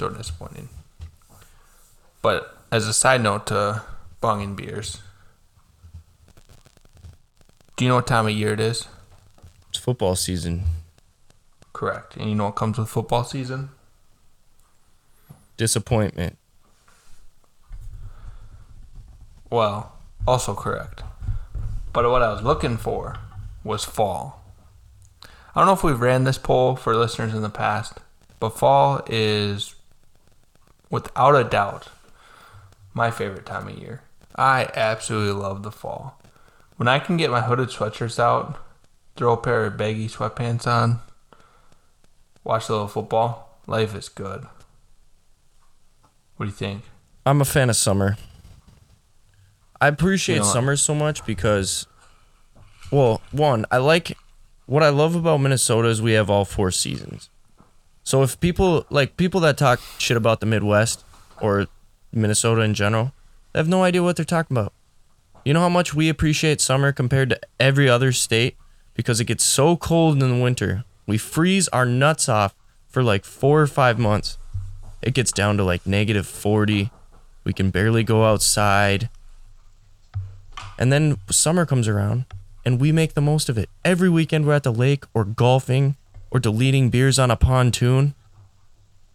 Of 0.00 0.16
disappointing. 0.16 0.68
But 2.22 2.56
as 2.70 2.86
a 2.86 2.92
side 2.92 3.20
note 3.20 3.48
to 3.48 3.82
bong 4.20 4.42
and 4.42 4.56
beers. 4.56 5.02
Do 7.76 7.84
you 7.84 7.88
know 7.88 7.96
what 7.96 8.06
time 8.06 8.26
of 8.26 8.32
year 8.32 8.52
it 8.52 8.60
is? 8.60 8.86
It's 9.70 9.78
football 9.78 10.14
season. 10.14 10.64
Correct. 11.72 12.16
And 12.16 12.28
you 12.28 12.36
know 12.36 12.44
what 12.44 12.54
comes 12.54 12.78
with 12.78 12.88
football 12.88 13.24
season? 13.24 13.70
Disappointment. 15.56 16.37
Well, 19.50 19.92
also 20.26 20.54
correct. 20.54 21.02
But 21.92 22.08
what 22.10 22.22
I 22.22 22.32
was 22.32 22.42
looking 22.42 22.76
for 22.76 23.16
was 23.64 23.84
fall. 23.84 24.44
I 25.24 25.60
don't 25.60 25.66
know 25.66 25.72
if 25.72 25.82
we've 25.82 26.00
ran 26.00 26.24
this 26.24 26.38
poll 26.38 26.76
for 26.76 26.94
listeners 26.94 27.34
in 27.34 27.42
the 27.42 27.48
past, 27.48 27.94
but 28.38 28.50
fall 28.50 29.02
is 29.08 29.74
without 30.90 31.34
a 31.34 31.44
doubt 31.44 31.88
my 32.94 33.10
favorite 33.10 33.46
time 33.46 33.68
of 33.68 33.78
year. 33.78 34.02
I 34.36 34.70
absolutely 34.74 35.32
love 35.32 35.62
the 35.62 35.72
fall. 35.72 36.20
When 36.76 36.86
I 36.88 36.98
can 37.00 37.16
get 37.16 37.30
my 37.30 37.40
hooded 37.40 37.70
sweatshirts 37.70 38.20
out, 38.20 38.56
throw 39.16 39.32
a 39.32 39.36
pair 39.36 39.64
of 39.64 39.76
baggy 39.76 40.08
sweatpants 40.08 40.66
on, 40.66 41.00
watch 42.44 42.68
a 42.68 42.72
little 42.72 42.86
football, 42.88 43.58
life 43.66 43.94
is 43.96 44.08
good. 44.08 44.46
What 46.36 46.46
do 46.46 46.50
you 46.50 46.56
think? 46.56 46.84
I'm 47.26 47.40
a 47.40 47.44
fan 47.44 47.68
of 47.68 47.76
summer. 47.76 48.16
I 49.80 49.88
appreciate 49.88 50.36
You 50.36 50.40
know 50.42 50.46
summer 50.48 50.76
so 50.76 50.94
much 50.94 51.24
because, 51.24 51.86
well, 52.90 53.20
one, 53.30 53.64
I 53.70 53.78
like 53.78 54.16
what 54.66 54.82
I 54.82 54.88
love 54.88 55.14
about 55.14 55.38
Minnesota 55.38 55.88
is 55.88 56.02
we 56.02 56.12
have 56.12 56.28
all 56.28 56.44
four 56.44 56.70
seasons. 56.70 57.30
So 58.02 58.22
if 58.22 58.38
people 58.40 58.86
like 58.90 59.16
people 59.16 59.40
that 59.40 59.56
talk 59.58 59.80
shit 59.98 60.16
about 60.16 60.40
the 60.40 60.46
Midwest 60.46 61.04
or 61.40 61.66
Minnesota 62.12 62.62
in 62.62 62.74
general, 62.74 63.12
they 63.52 63.60
have 63.60 63.68
no 63.68 63.82
idea 63.84 64.02
what 64.02 64.16
they're 64.16 64.24
talking 64.24 64.56
about. 64.56 64.72
You 65.44 65.54
know 65.54 65.60
how 65.60 65.68
much 65.68 65.94
we 65.94 66.08
appreciate 66.08 66.60
summer 66.60 66.92
compared 66.92 67.30
to 67.30 67.40
every 67.60 67.88
other 67.88 68.12
state 68.12 68.56
because 68.94 69.20
it 69.20 69.26
gets 69.26 69.44
so 69.44 69.76
cold 69.76 70.22
in 70.22 70.28
the 70.28 70.42
winter. 70.42 70.84
We 71.06 71.16
freeze 71.18 71.68
our 71.68 71.86
nuts 71.86 72.28
off 72.28 72.54
for 72.88 73.02
like 73.02 73.24
four 73.24 73.60
or 73.60 73.66
five 73.66 73.98
months. 73.98 74.36
it 75.00 75.14
gets 75.14 75.30
down 75.30 75.56
to 75.56 75.62
like 75.62 75.86
negative 75.86 76.26
40. 76.26 76.90
We 77.44 77.52
can 77.52 77.70
barely 77.70 78.02
go 78.02 78.24
outside. 78.24 79.08
And 80.78 80.92
then 80.92 81.18
summer 81.30 81.66
comes 81.66 81.88
around 81.88 82.24
and 82.64 82.80
we 82.80 82.92
make 82.92 83.14
the 83.14 83.20
most 83.20 83.48
of 83.48 83.58
it. 83.58 83.68
Every 83.84 84.08
weekend 84.08 84.46
we're 84.46 84.54
at 84.54 84.62
the 84.62 84.72
lake 84.72 85.04
or 85.12 85.24
golfing 85.24 85.96
or 86.30 86.38
deleting 86.38 86.90
beers 86.90 87.18
on 87.18 87.30
a 87.30 87.36
pontoon. 87.36 88.14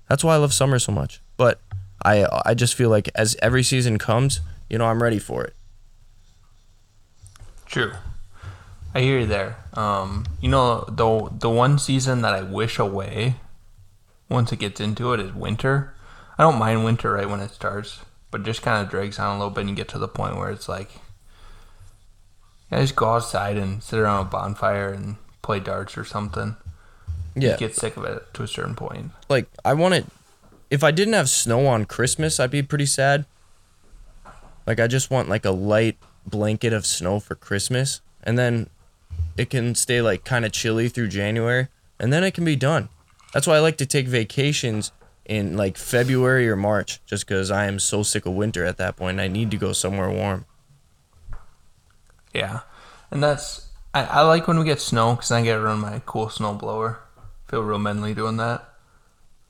That's 0.09 0.23
why 0.23 0.35
I 0.35 0.37
love 0.37 0.53
summer 0.53 0.79
so 0.79 0.91
much. 0.91 1.21
But 1.37 1.59
I 2.03 2.27
I 2.45 2.53
just 2.53 2.75
feel 2.75 2.89
like 2.89 3.09
as 3.15 3.35
every 3.41 3.63
season 3.63 3.97
comes, 3.97 4.41
you 4.69 4.77
know, 4.77 4.85
I'm 4.85 5.01
ready 5.01 5.19
for 5.19 5.43
it. 5.43 5.55
True. 7.65 7.93
I 8.93 9.01
hear 9.01 9.19
you 9.19 9.25
there. 9.25 9.57
Um, 9.73 10.25
you 10.41 10.49
know, 10.49 10.85
the 10.87 11.29
the 11.31 11.49
one 11.49 11.79
season 11.79 12.21
that 12.21 12.33
I 12.33 12.41
wish 12.41 12.77
away 12.77 13.35
once 14.29 14.51
it 14.51 14.59
gets 14.59 14.79
into 14.79 15.13
it 15.13 15.19
is 15.19 15.33
winter. 15.33 15.93
I 16.37 16.43
don't 16.43 16.59
mind 16.59 16.83
winter 16.83 17.13
right 17.13 17.29
when 17.29 17.39
it 17.39 17.51
starts, 17.51 17.99
but 18.31 18.41
it 18.41 18.43
just 18.45 18.61
kind 18.61 18.83
of 18.83 18.89
drags 18.89 19.19
on 19.19 19.35
a 19.35 19.37
little 19.37 19.51
bit 19.51 19.61
and 19.61 19.69
you 19.69 19.75
get 19.75 19.87
to 19.89 19.99
the 19.99 20.07
point 20.07 20.35
where 20.35 20.49
it's 20.49 20.67
like, 20.67 20.89
yeah, 22.73 22.81
just 22.81 22.95
go 22.95 23.09
outside 23.13 23.57
and 23.57 23.83
sit 23.83 23.99
around 23.99 24.25
a 24.25 24.29
bonfire 24.29 24.91
and 24.91 25.17
play 25.41 25.59
darts 25.59 25.97
or 25.97 26.03
something. 26.03 26.55
Yeah. 27.35 27.51
You 27.51 27.57
get 27.57 27.75
sick 27.75 27.97
of 27.97 28.03
it 28.03 28.33
to 28.33 28.43
a 28.43 28.47
certain 28.47 28.75
point. 28.75 29.11
like 29.29 29.47
I 29.63 29.73
want 29.73 29.93
it. 29.93 30.05
If 30.69 30.83
I 30.83 30.91
didn't 30.91 31.13
have 31.13 31.29
snow 31.29 31.67
on 31.67 31.85
Christmas, 31.85 32.39
I'd 32.39 32.51
be 32.51 32.63
pretty 32.63 32.85
sad. 32.85 33.25
Like 34.65 34.79
I 34.79 34.87
just 34.87 35.11
want 35.11 35.29
like 35.29 35.45
a 35.45 35.51
light 35.51 35.97
blanket 36.25 36.73
of 36.73 36.85
snow 36.85 37.19
for 37.19 37.35
Christmas, 37.35 38.01
and 38.23 38.37
then 38.37 38.69
it 39.37 39.49
can 39.49 39.75
stay 39.75 40.01
like 40.01 40.23
kind 40.23 40.45
of 40.45 40.51
chilly 40.51 40.89
through 40.89 41.09
January, 41.09 41.67
and 41.99 42.11
then 42.11 42.23
it 42.23 42.33
can 42.33 42.45
be 42.45 42.55
done. 42.55 42.89
That's 43.33 43.45
why 43.47 43.55
I 43.55 43.59
like 43.59 43.77
to 43.77 43.85
take 43.85 44.07
vacations 44.07 44.91
in 45.25 45.57
like 45.57 45.77
February 45.77 46.49
or 46.49 46.55
March, 46.55 46.99
just 47.05 47.27
because 47.27 47.51
I 47.51 47.65
am 47.65 47.79
so 47.79 48.03
sick 48.03 48.25
of 48.25 48.33
winter 48.33 48.65
at 48.65 48.77
that 48.77 48.95
point. 48.95 49.19
I 49.19 49.27
need 49.27 49.51
to 49.51 49.57
go 49.57 49.73
somewhere 49.73 50.09
warm. 50.09 50.45
Yeah, 52.33 52.61
and 53.11 53.21
that's 53.23 53.69
I, 53.93 54.03
I 54.05 54.21
like 54.21 54.47
when 54.47 54.57
we 54.59 54.65
get 54.65 54.81
snow 54.81 55.15
because 55.15 55.31
I 55.31 55.43
get 55.43 55.53
to 55.53 55.59
run 55.61 55.79
my 55.79 56.01
cool 56.05 56.29
snow 56.29 56.53
blower. 56.53 56.99
Feel 57.47 57.61
real 57.61 57.77
manly 57.79 58.13
doing 58.13 58.37
that. 58.37 58.67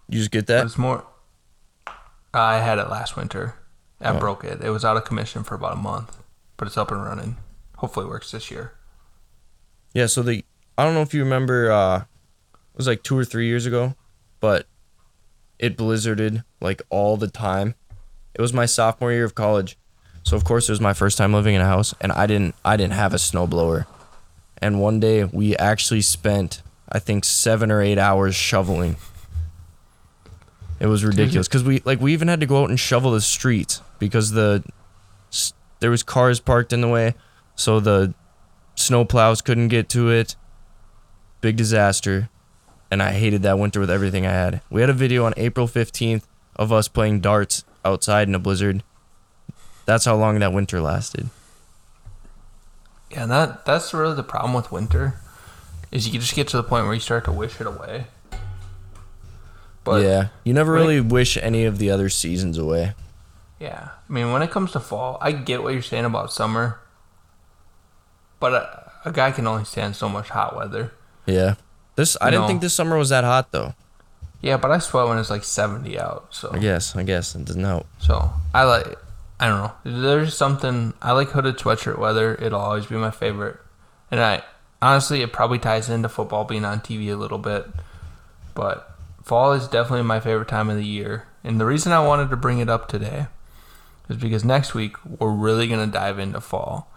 You 0.09 0.19
just 0.19 0.31
get 0.31 0.47
But 0.47 0.53
that? 0.57 0.65
it's 0.65 0.77
more. 0.77 1.05
I 2.33 2.59
had 2.59 2.79
it 2.79 2.89
last 2.89 3.15
winter. 3.15 3.55
I 4.01 4.09
Oh. 4.15 4.19
broke 4.19 4.43
it. 4.43 4.61
It 4.61 4.69
was 4.69 4.83
out 4.83 4.97
of 4.97 5.05
commission 5.05 5.43
for 5.43 5.55
about 5.55 5.73
a 5.73 5.77
month, 5.77 6.17
but 6.57 6.67
it's 6.67 6.77
up 6.77 6.91
and 6.91 7.01
running. 7.03 7.37
Hopefully, 7.77 8.05
it 8.05 8.09
works 8.09 8.31
this 8.31 8.51
year. 8.51 8.73
Yeah, 9.93 10.07
so 10.07 10.21
the 10.23 10.43
I 10.77 10.83
don't 10.83 10.93
know 10.95 11.01
if 11.03 11.13
you 11.13 11.23
remember 11.23 11.71
uh 11.71 11.97
it 11.99 12.77
was 12.77 12.87
like 12.87 13.03
2 13.03 13.17
or 13.17 13.23
3 13.23 13.45
years 13.45 13.65
ago, 13.65 13.95
but 14.39 14.65
it 15.59 15.77
blizzarded 15.77 16.43
like 16.59 16.81
all 16.89 17.15
the 17.17 17.29
time. 17.29 17.75
It 18.33 18.41
was 18.41 18.51
my 18.51 18.65
sophomore 18.65 19.11
year 19.11 19.23
of 19.25 19.35
college. 19.35 19.77
So 20.23 20.35
of 20.37 20.43
course 20.43 20.69
it 20.69 20.71
was 20.71 20.81
my 20.81 20.93
first 20.93 21.17
time 21.17 21.33
living 21.33 21.55
in 21.55 21.61
a 21.61 21.65
house 21.65 21.93
and 22.01 22.11
I 22.11 22.25
didn't 22.25 22.55
I 22.63 22.77
didn't 22.77 22.93
have 22.93 23.13
a 23.13 23.17
snowblower. 23.17 23.85
And 24.57 24.79
one 24.79 24.99
day 24.99 25.25
we 25.25 25.55
actually 25.57 26.01
spent 26.01 26.61
I 26.89 26.99
think 26.99 27.25
7 27.25 27.71
or 27.71 27.81
8 27.81 27.97
hours 27.97 28.35
shoveling. 28.35 28.95
It 30.79 30.87
was 30.87 31.03
ridiculous 31.03 31.47
cuz 31.47 31.63
we 31.63 31.81
like 31.85 32.01
we 32.01 32.13
even 32.13 32.27
had 32.27 32.39
to 32.39 32.45
go 32.45 32.63
out 32.63 32.69
and 32.69 32.79
shovel 32.79 33.11
the 33.11 33.21
streets 33.21 33.81
because 33.99 34.31
the 34.31 34.63
there 35.79 35.91
was 35.91 36.01
cars 36.01 36.39
parked 36.39 36.71
in 36.71 36.79
the 36.79 36.87
way, 36.87 37.13
so 37.55 37.81
the 37.81 38.13
snow 38.75 39.03
plows 39.03 39.41
couldn't 39.41 39.67
get 39.67 39.89
to 39.89 40.09
it. 40.09 40.37
Big 41.41 41.57
disaster. 41.57 42.29
And 42.89 43.03
I 43.03 43.11
hated 43.11 43.41
that 43.41 43.59
winter 43.59 43.81
with 43.81 43.91
everything 43.91 44.25
I 44.25 44.31
had. 44.31 44.61
We 44.69 44.79
had 44.79 44.89
a 44.89 44.93
video 44.93 45.25
on 45.25 45.33
April 45.35 45.67
15th 45.67 46.23
of 46.55 46.71
us 46.71 46.87
playing 46.87 47.19
darts 47.19 47.65
outside 47.83 48.29
in 48.29 48.35
a 48.35 48.39
blizzard. 48.39 48.81
That's 49.85 50.05
how 50.05 50.15
long 50.15 50.39
that 50.39 50.53
winter 50.53 50.79
lasted. 50.81 51.29
Yeah, 53.11 53.23
and 53.23 53.31
that 53.31 53.65
that's 53.65 53.93
really 53.93 54.15
the 54.15 54.23
problem 54.23 54.53
with 54.53 54.71
winter, 54.71 55.15
is 55.91 56.07
you 56.07 56.19
just 56.19 56.35
get 56.35 56.47
to 56.49 56.57
the 56.57 56.63
point 56.63 56.85
where 56.85 56.93
you 56.93 56.99
start 56.99 57.25
to 57.25 57.31
wish 57.31 57.59
it 57.61 57.67
away. 57.67 58.05
But 59.83 60.03
yeah. 60.03 60.27
You 60.43 60.53
never 60.53 60.71
when 60.73 60.81
it- 60.81 60.85
really 60.85 61.01
wish 61.01 61.37
any 61.37 61.65
of 61.65 61.77
the 61.77 61.91
other 61.91 62.09
seasons 62.09 62.57
away. 62.57 62.93
Yeah, 63.59 63.89
I 64.09 64.11
mean, 64.13 64.31
when 64.33 64.41
it 64.41 64.51
comes 64.51 64.71
to 64.73 64.79
fall, 64.79 65.17
I 65.21 65.31
get 65.31 65.63
what 65.63 65.71
you're 65.73 65.81
saying 65.81 66.03
about 66.05 66.33
summer, 66.33 66.79
but 68.39 68.51
a, 68.53 68.91
a 69.09 69.11
guy 69.11 69.31
can 69.31 69.47
only 69.47 69.63
stand 69.63 69.95
so 69.95 70.09
much 70.09 70.29
hot 70.29 70.55
weather. 70.55 70.91
Yeah. 71.25 71.55
This 71.95 72.17
I 72.19 72.25
You 72.25 72.31
didn't 72.31 72.41
know. 72.41 72.47
think 72.47 72.61
this 72.61 72.73
summer 72.73 72.97
was 72.97 73.09
that 73.09 73.23
hot 73.23 73.51
though. 73.51 73.73
Yeah, 74.41 74.57
but 74.57 74.71
I 74.71 74.79
sweat 74.79 75.07
when 75.07 75.17
it's 75.17 75.29
like 75.29 75.43
70 75.45 75.97
out. 75.97 76.27
So 76.31 76.49
I 76.51 76.57
guess. 76.59 76.95
I 76.97 77.03
guess 77.03 77.35
it 77.35 77.45
doesn't 77.45 77.63
help. 77.63 77.85
So 77.99 78.33
I 78.53 78.63
like. 78.63 78.97
I 79.39 79.47
don't 79.47 79.61
know. 79.61 80.01
There's 80.01 80.35
something 80.35 80.93
I 81.01 81.11
like 81.11 81.29
hooded 81.29 81.57
sweatshirt 81.57 81.97
weather. 81.97 82.35
It'll 82.35 82.59
always 82.59 82.85
be 82.85 82.95
my 82.95 83.11
favorite. 83.11 83.57
And 84.11 84.21
I 84.21 84.43
honestly, 84.81 85.21
it 85.21 85.33
probably 85.33 85.59
ties 85.59 85.89
into 85.89 86.09
football 86.09 86.43
being 86.45 86.65
on 86.65 86.81
TV 86.81 87.11
a 87.11 87.15
little 87.15 87.37
bit, 87.37 87.65
but 88.53 88.95
fall 89.23 89.53
is 89.53 89.67
definitely 89.67 90.03
my 90.03 90.19
favorite 90.19 90.47
time 90.47 90.69
of 90.69 90.77
the 90.77 90.85
year. 90.85 91.25
And 91.43 91.59
the 91.59 91.65
reason 91.65 91.91
I 91.91 92.05
wanted 92.05 92.29
to 92.29 92.37
bring 92.37 92.59
it 92.59 92.69
up 92.69 92.87
today 92.87 93.27
is 94.09 94.17
because 94.17 94.43
next 94.43 94.73
week 94.73 94.95
we're 95.05 95.31
really 95.31 95.67
gonna 95.67 95.87
dive 95.87 96.19
into 96.19 96.41
fall. 96.41 96.91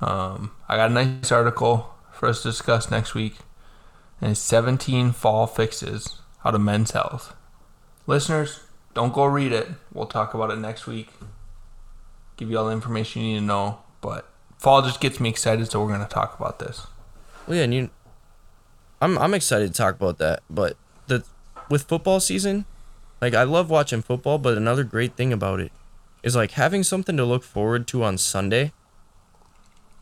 Um, 0.00 0.52
I 0.68 0.76
got 0.76 0.90
a 0.90 0.94
nice 0.94 1.32
article 1.32 1.94
for 2.12 2.28
us 2.28 2.42
to 2.42 2.48
discuss 2.48 2.90
next 2.90 3.14
week, 3.14 3.36
and 4.20 4.32
it's 4.32 4.40
17 4.40 5.12
fall 5.12 5.46
fixes 5.46 6.20
out 6.44 6.54
of 6.54 6.60
Men's 6.60 6.90
Health. 6.90 7.34
Listeners, 8.06 8.60
don't 8.94 9.12
go 9.12 9.24
read 9.24 9.52
it. 9.52 9.68
We'll 9.92 10.06
talk 10.06 10.34
about 10.34 10.50
it 10.50 10.58
next 10.58 10.86
week. 10.86 11.08
Give 12.38 12.50
you 12.50 12.56
all 12.56 12.66
the 12.66 12.72
information 12.72 13.20
you 13.22 13.34
need 13.34 13.40
to 13.40 13.44
know. 13.44 13.80
But 14.00 14.26
fall 14.56 14.80
just 14.80 15.00
gets 15.00 15.20
me 15.20 15.28
excited, 15.28 15.70
so 15.70 15.82
we're 15.82 15.88
going 15.88 16.00
to 16.00 16.06
talk 16.06 16.38
about 16.38 16.58
this. 16.58 16.86
Well, 17.46 17.58
yeah, 17.58 17.64
and 17.64 17.74
you, 17.74 17.90
I'm 19.02 19.18
I'm 19.18 19.34
excited 19.34 19.68
to 19.68 19.74
talk 19.74 19.96
about 19.96 20.18
that. 20.18 20.42
But 20.48 20.76
the 21.08 21.24
with 21.68 21.82
football 21.82 22.20
season, 22.20 22.64
like 23.20 23.34
I 23.34 23.42
love 23.42 23.68
watching 23.68 24.00
football. 24.00 24.38
But 24.38 24.56
another 24.56 24.84
great 24.84 25.14
thing 25.14 25.32
about 25.32 25.60
it 25.60 25.72
is 26.22 26.36
like 26.36 26.52
having 26.52 26.82
something 26.82 27.16
to 27.16 27.24
look 27.24 27.42
forward 27.42 27.86
to 27.88 28.02
on 28.02 28.16
Sunday. 28.16 28.72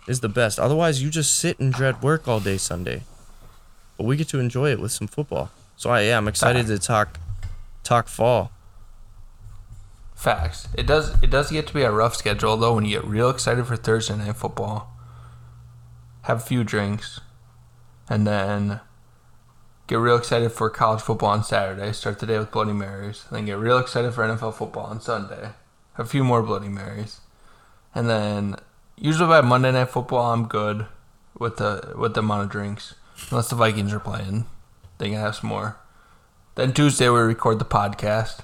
Is 0.07 0.21
the 0.21 0.29
best. 0.29 0.61
Otherwise, 0.61 1.03
you 1.03 1.11
just 1.11 1.35
sit 1.35 1.59
and 1.59 1.73
dread 1.73 2.01
work 2.01 2.29
all 2.29 2.39
day 2.39 2.59
Sunday. 2.59 3.03
But 3.97 4.05
we 4.05 4.17
get 4.17 4.29
to 4.29 4.39
enjoy 4.39 4.71
it 4.71 4.79
with 4.79 4.93
some 4.93 5.09
football. 5.09 5.51
So 5.77 5.91
I 5.91 6.03
yeah, 6.03 6.17
I'm 6.17 6.29
excited 6.29 6.67
to 6.69 6.79
talk 6.79 7.19
talk 7.83 8.07
fall. 8.07 8.53
Facts. 10.17 10.67
It 10.75 10.87
does. 10.87 11.23
It 11.23 11.31
does 11.31 11.51
get 11.51 11.67
to 11.67 11.75
be 11.75 11.83
a 11.83 11.93
rough 11.93 12.17
schedule 12.17 12.57
though 12.57 12.75
when 12.75 12.87
you 12.87 12.99
get 12.99 13.05
real 13.05 13.29
excited 13.29 13.67
for 13.67 13.77
Thursday 13.77 14.17
night 14.17 14.35
football. 14.35 14.91
Have 16.23 16.39
a 16.39 16.41
few 16.41 16.65
drinks, 16.65 17.21
and 18.09 18.27
then 18.27 18.81
get 19.87 19.99
real 19.99 20.17
excited 20.17 20.53
for 20.53 20.71
college 20.71 21.03
football 21.03 21.29
on 21.29 21.45
Saturday. 21.45 21.93
Start 21.93 22.19
the 22.19 22.27
day 22.27 22.39
with 22.39 22.51
Bloody 22.51 22.73
Marys. 22.73 23.27
Then 23.31 23.45
get 23.45 23.59
real 23.59 23.77
excited 23.77 24.15
for 24.15 24.27
NFL 24.27 24.55
football 24.55 24.87
on 24.87 25.03
Sunday. 25.03 25.51
Have 25.95 26.07
a 26.07 26.09
few 26.09 26.25
more 26.25 26.43
Bloody 26.43 26.71
Marys, 26.71 27.21
and 27.95 28.09
then 28.09 28.57
usually 28.97 29.29
by 29.29 29.43
Monday 29.43 29.71
night 29.71 29.91
football 29.91 30.33
I'm 30.33 30.47
good 30.47 30.87
with 31.39 31.59
the 31.59 31.93
with 31.95 32.15
the 32.15 32.21
amount 32.21 32.45
of 32.45 32.51
drinks. 32.51 32.95
Unless 33.31 33.51
the 33.51 33.57
Vikings 33.57 33.93
are 33.93 34.01
playing, 34.01 34.47
they 34.97 35.11
can 35.11 35.19
have 35.19 35.37
some 35.37 35.51
more. 35.51 35.77
Then 36.55 36.73
Tuesday 36.73 37.11
we 37.11 37.21
record 37.21 37.59
the 37.59 37.67
podcast. 37.67 38.41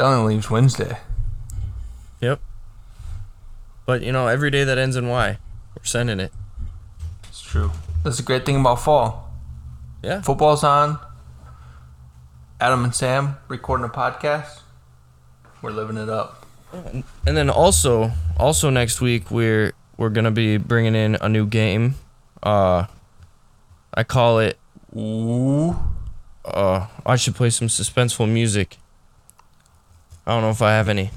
That 0.00 0.06
only 0.06 0.36
leaves 0.36 0.48
Wednesday. 0.48 0.96
Yep. 2.22 2.40
But 3.84 4.00
you 4.00 4.12
know, 4.12 4.28
every 4.28 4.50
day 4.50 4.64
that 4.64 4.78
ends 4.78 4.96
in 4.96 5.08
Y, 5.08 5.36
we're 5.76 5.84
sending 5.84 6.20
it. 6.20 6.32
It's 7.28 7.42
true. 7.42 7.70
That's 8.02 8.16
the 8.16 8.22
great 8.22 8.46
thing 8.46 8.58
about 8.58 8.80
fall. 8.80 9.30
Yeah. 10.02 10.22
Football's 10.22 10.64
on. 10.64 10.98
Adam 12.62 12.82
and 12.82 12.94
Sam 12.94 13.36
recording 13.48 13.84
a 13.84 13.90
podcast. 13.90 14.60
We're 15.60 15.72
living 15.72 15.98
it 15.98 16.08
up. 16.08 16.46
And 16.72 17.04
then 17.36 17.50
also, 17.50 18.12
also 18.38 18.70
next 18.70 19.02
week 19.02 19.30
we're 19.30 19.74
we're 19.98 20.08
gonna 20.08 20.30
be 20.30 20.56
bringing 20.56 20.94
in 20.94 21.18
a 21.20 21.28
new 21.28 21.44
game. 21.44 21.96
Uh, 22.42 22.86
I 23.92 24.04
call 24.04 24.38
it. 24.38 24.58
Ooh. 24.96 25.78
Uh, 26.42 26.86
I 27.04 27.16
should 27.16 27.34
play 27.34 27.50
some 27.50 27.68
suspenseful 27.68 28.26
music. 28.26 28.78
I 30.26 30.32
don't 30.32 30.42
know 30.42 30.50
if 30.50 30.62
I 30.62 30.72
have 30.72 30.88
any. 30.88 31.10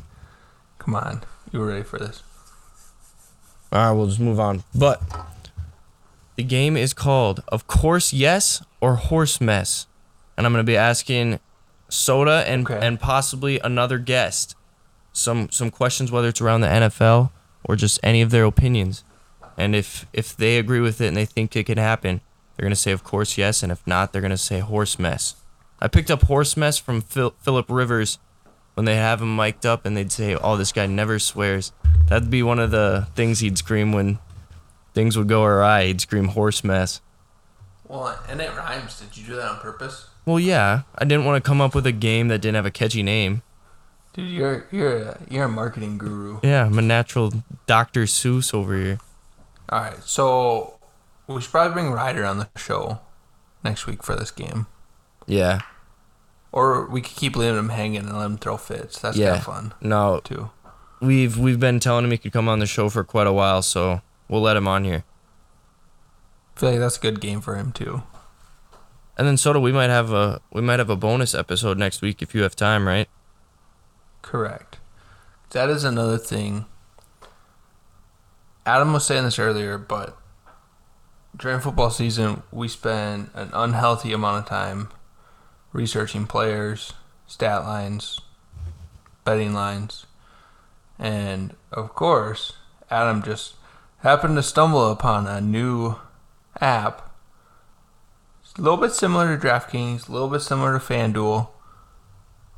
Come 0.80 0.96
on. 0.96 1.24
You 1.52 1.60
were 1.60 1.68
ready 1.68 1.84
for 1.84 2.00
this. 2.00 2.24
All 3.72 3.80
right, 3.86 3.92
we'll 3.92 4.08
just 4.08 4.20
move 4.20 4.40
on. 4.40 4.64
But 4.76 5.02
the 6.36 6.44
game 6.44 6.78
is 6.78 6.94
called, 6.94 7.44
of 7.48 7.68
course, 7.68 8.14
yes 8.14 8.64
or 8.82 8.96
horse 8.96 9.40
mess, 9.42 9.88
and 10.38 10.46
I'm 10.46 10.54
gonna 10.54 10.64
be 10.64 10.78
asking 10.78 11.40
Soda 11.90 12.44
and 12.48 12.68
Okay. 12.70 12.86
and 12.86 13.00
possibly 13.00 13.60
another 13.60 13.98
guest 14.00 14.56
some 15.12 15.50
some 15.52 15.70
questions, 15.70 16.12
whether 16.12 16.28
it's 16.28 16.42
around 16.42 16.62
the 16.62 16.68
NFL 16.68 17.32
or 17.64 17.76
just 17.76 18.00
any 18.04 18.22
of 18.22 18.32
their 18.32 18.46
opinions, 18.46 19.04
and 19.58 19.76
if 19.76 20.06
if 20.14 20.36
they 20.36 20.58
agree 20.58 20.80
with 20.80 21.00
it 21.02 21.08
and 21.08 21.18
they 21.18 21.26
think 21.26 21.56
it 21.56 21.66
could 21.66 21.78
happen, 21.78 22.22
they're 22.56 22.66
gonna 22.66 22.76
say, 22.76 22.92
of 22.92 23.04
course, 23.04 23.38
yes, 23.38 23.62
and 23.64 23.72
if 23.72 23.86
not, 23.86 24.12
they're 24.12 24.22
gonna 24.24 24.38
say 24.38 24.60
horse 24.60 24.98
mess. 25.00 25.36
I 25.80 25.88
picked 25.88 26.10
up 26.12 26.24
horse 26.24 26.56
mess 26.58 26.78
from 26.80 27.02
Phil- 27.02 27.36
Philip 27.42 27.68
Rivers 27.70 28.18
when 28.76 28.86
they 28.86 28.96
have 28.96 29.22
him 29.22 29.36
mic'd 29.36 29.66
up 29.66 29.86
and 29.86 29.96
they'd 29.96 30.12
say, 30.12 30.36
"Oh, 30.36 30.58
this 30.58 30.72
guy 30.72 30.86
never 30.86 31.20
swears." 31.20 31.72
That'd 32.08 32.30
be 32.30 32.44
one 32.44 32.60
of 32.60 32.72
the 32.72 33.08
things 33.16 33.40
he'd 33.40 33.58
scream 33.58 33.92
when 33.92 34.20
things 34.94 35.18
would 35.18 35.28
go 35.30 35.44
awry. 35.44 35.86
He'd 35.88 36.02
scream 36.02 36.30
horse 36.30 36.64
mess. 36.64 37.02
Well, 37.88 38.18
and 38.28 38.42
it 38.42 38.56
rhymes. 38.56 39.00
Did 39.00 39.18
you 39.18 39.26
do 39.26 39.36
that 39.36 39.48
on 39.50 39.60
purpose? 39.60 40.08
Well, 40.26 40.40
yeah, 40.40 40.84
I 40.98 41.06
didn't 41.06 41.26
want 41.26 41.44
to 41.44 41.48
come 41.48 41.62
up 41.62 41.76
with 41.76 41.86
a 41.86 41.92
game 41.92 42.30
that 42.30 42.40
didn't 42.40 42.56
have 42.56 42.66
a 42.66 42.72
catchy 42.72 43.04
name. 43.04 43.42
Dude, 44.14 44.30
you're 44.30 44.66
you're 44.72 44.98
a, 44.98 45.20
you're 45.30 45.46
a 45.46 45.50
marketing 45.50 45.98
guru. 45.98 46.40
Yeah, 46.44 46.66
I'm 46.66 46.78
a 46.78 46.82
natural 46.84 47.34
Dr. 47.68 48.04
Seuss 48.04 48.54
over 48.54 48.78
here. 48.78 49.00
All 49.70 49.80
right, 49.82 50.04
so 50.04 50.80
we 51.28 51.42
should 51.42 51.52
probably 51.52 51.74
bring 51.74 51.92
Ryder 51.92 52.24
on 52.26 52.38
the 52.38 52.48
show 52.56 53.00
next 53.64 53.88
week 53.88 54.04
for 54.04 54.16
this 54.16 54.30
game, 54.30 54.68
Yeah, 55.26 55.62
or 56.54 56.86
we 56.88 57.02
could 57.02 57.16
keep 57.18 57.36
leaving 57.36 57.58
him 57.60 57.70
hanging 57.70 58.02
and 58.02 58.18
let 58.18 58.26
him 58.26 58.38
throw 58.38 58.56
fits. 58.56 59.00
That's 59.00 59.18
yeah. 59.18 59.32
kind 59.32 59.38
of 59.40 59.44
fun 59.44 59.74
No, 59.82 60.22
too. 60.24 60.52
we've 61.02 61.38
we've 61.38 61.60
been 61.60 61.82
telling 61.82 62.06
him 62.06 62.12
he 62.12 62.18
could 62.18 62.32
come 62.32 62.48
on 62.48 62.60
the 62.60 62.66
show 62.66 62.90
for 62.90 63.04
quite 63.04 63.28
a 63.28 63.34
while, 63.34 63.62
so 63.62 64.02
we'll 64.30 64.42
let 64.42 64.56
him 64.56 64.68
on 64.70 64.86
here. 64.86 65.04
I 66.56 66.60
feel 66.60 66.70
like 66.72 66.80
that's 66.80 66.98
a 66.98 67.02
good 67.02 67.20
game 67.20 67.42
for 67.42 67.56
him 67.58 67.72
too. 67.74 68.04
And 69.18 69.28
then 69.28 69.38
Soto, 69.38 69.60
we 69.60 69.72
might 69.72 69.90
have 69.90 70.12
a 70.14 70.40
we 70.52 70.62
might 70.62 70.80
have 70.80 70.90
a 70.90 70.96
bonus 70.96 71.36
episode 71.36 71.78
next 71.78 72.02
week 72.02 72.22
if 72.22 72.34
you 72.34 72.44
have 72.44 72.56
time, 72.56 72.88
right? 72.88 73.10
Correct. 74.22 74.78
That 75.52 75.70
is 75.70 75.84
another 75.84 76.18
thing. 76.18 76.66
Adam 78.66 78.94
was 78.94 79.06
saying 79.06 79.24
this 79.26 79.38
earlier, 79.38 79.78
but 79.78 80.18
during 81.36 81.60
football 81.60 81.90
season, 81.90 82.44
we 82.52 82.68
spend 82.68 83.30
an 83.34 83.50
unhealthy 83.54 84.14
amount 84.14 84.38
of 84.44 84.46
time 84.50 84.90
researching 85.74 86.26
players, 86.26 86.94
stat 87.28 87.64
lines, 87.64 88.22
betting 89.26 89.54
lines, 89.54 90.06
and 90.98 91.56
of 91.72 91.94
course, 91.94 92.54
Adam 92.90 93.22
just 93.22 93.56
happened 94.00 94.38
to 94.38 94.44
stumble 94.44 94.90
upon 94.90 95.28
a 95.28 95.42
new 95.42 95.96
app. 96.62 97.12
It's 98.42 98.54
a 98.58 98.62
little 98.62 98.78
bit 98.78 98.94
similar 98.94 99.36
to 99.36 99.48
DraftKings, 99.48 100.08
a 100.08 100.12
little 100.12 100.30
bit 100.30 100.42
similar 100.42 100.80
to 100.80 100.86
FanDuel, 100.86 101.50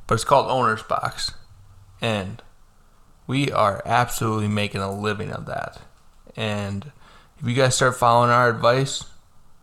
but 0.06 0.15
it's 0.15 0.23
called 0.23 0.51
Owner's 0.51 0.84
Box 0.84 1.32
and 2.01 2.41
we 3.28 3.51
are 3.51 3.82
absolutely 3.86 4.47
making 4.47 4.82
a 4.82 4.93
living 4.93 5.32
of 5.32 5.45
that. 5.47 5.82
And 6.36 6.91
if 7.39 7.47
you 7.47 7.56
guys 7.56 7.75
start 7.75 7.95
following 7.95 8.30
our 8.30 8.49
advice, 8.49 9.06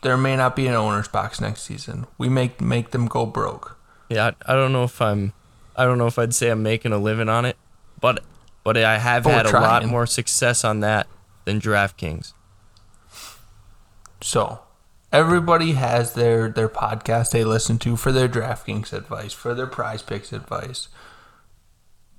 there 0.03 0.17
may 0.17 0.37
not 0.37 0.55
be 0.55 0.67
an 0.67 0.75
owner's 0.75 1.09
box 1.09 1.41
next 1.41 1.62
season. 1.62 2.07
We 2.19 2.29
make 2.29 2.61
make 2.61 2.91
them 2.91 3.07
go 3.07 3.25
broke. 3.25 3.79
Yeah, 4.09 4.33
I, 4.47 4.53
I 4.53 4.55
don't 4.55 4.73
know 4.73 4.85
if 4.85 5.01
I'm 5.01 5.33
I 5.75 5.85
don't 5.85 5.99
know 5.99 6.07
if 6.07 6.19
I'd 6.19 6.35
say 6.35 6.51
I'm 6.51 6.62
making 6.62 6.93
a 6.93 6.99
living 6.99 7.29
on 7.29 7.45
it, 7.45 7.57
but 8.01 8.23
but 8.65 8.77
I 8.77 8.99
have 8.99 9.25
But 9.25 9.33
had 9.33 9.47
a 9.47 9.61
lot 9.61 9.87
more 9.87 10.07
success 10.07 10.65
on 10.65 10.81
that 10.81 11.07
than 11.45 11.61
DraftKings. 11.61 12.33
So 14.21 14.61
everybody 15.12 15.73
has 15.73 16.15
their 16.15 16.49
their 16.49 16.69
podcast 16.69 17.31
they 17.31 17.45
listen 17.45 17.79
to 17.79 17.97
for 17.97 18.12
their 18.12 18.29
DraftKings 18.29 18.93
advice, 18.93 19.33
for 19.33 19.55
their 19.55 19.67
PrizePicks 19.67 20.33
advice. 20.33 20.88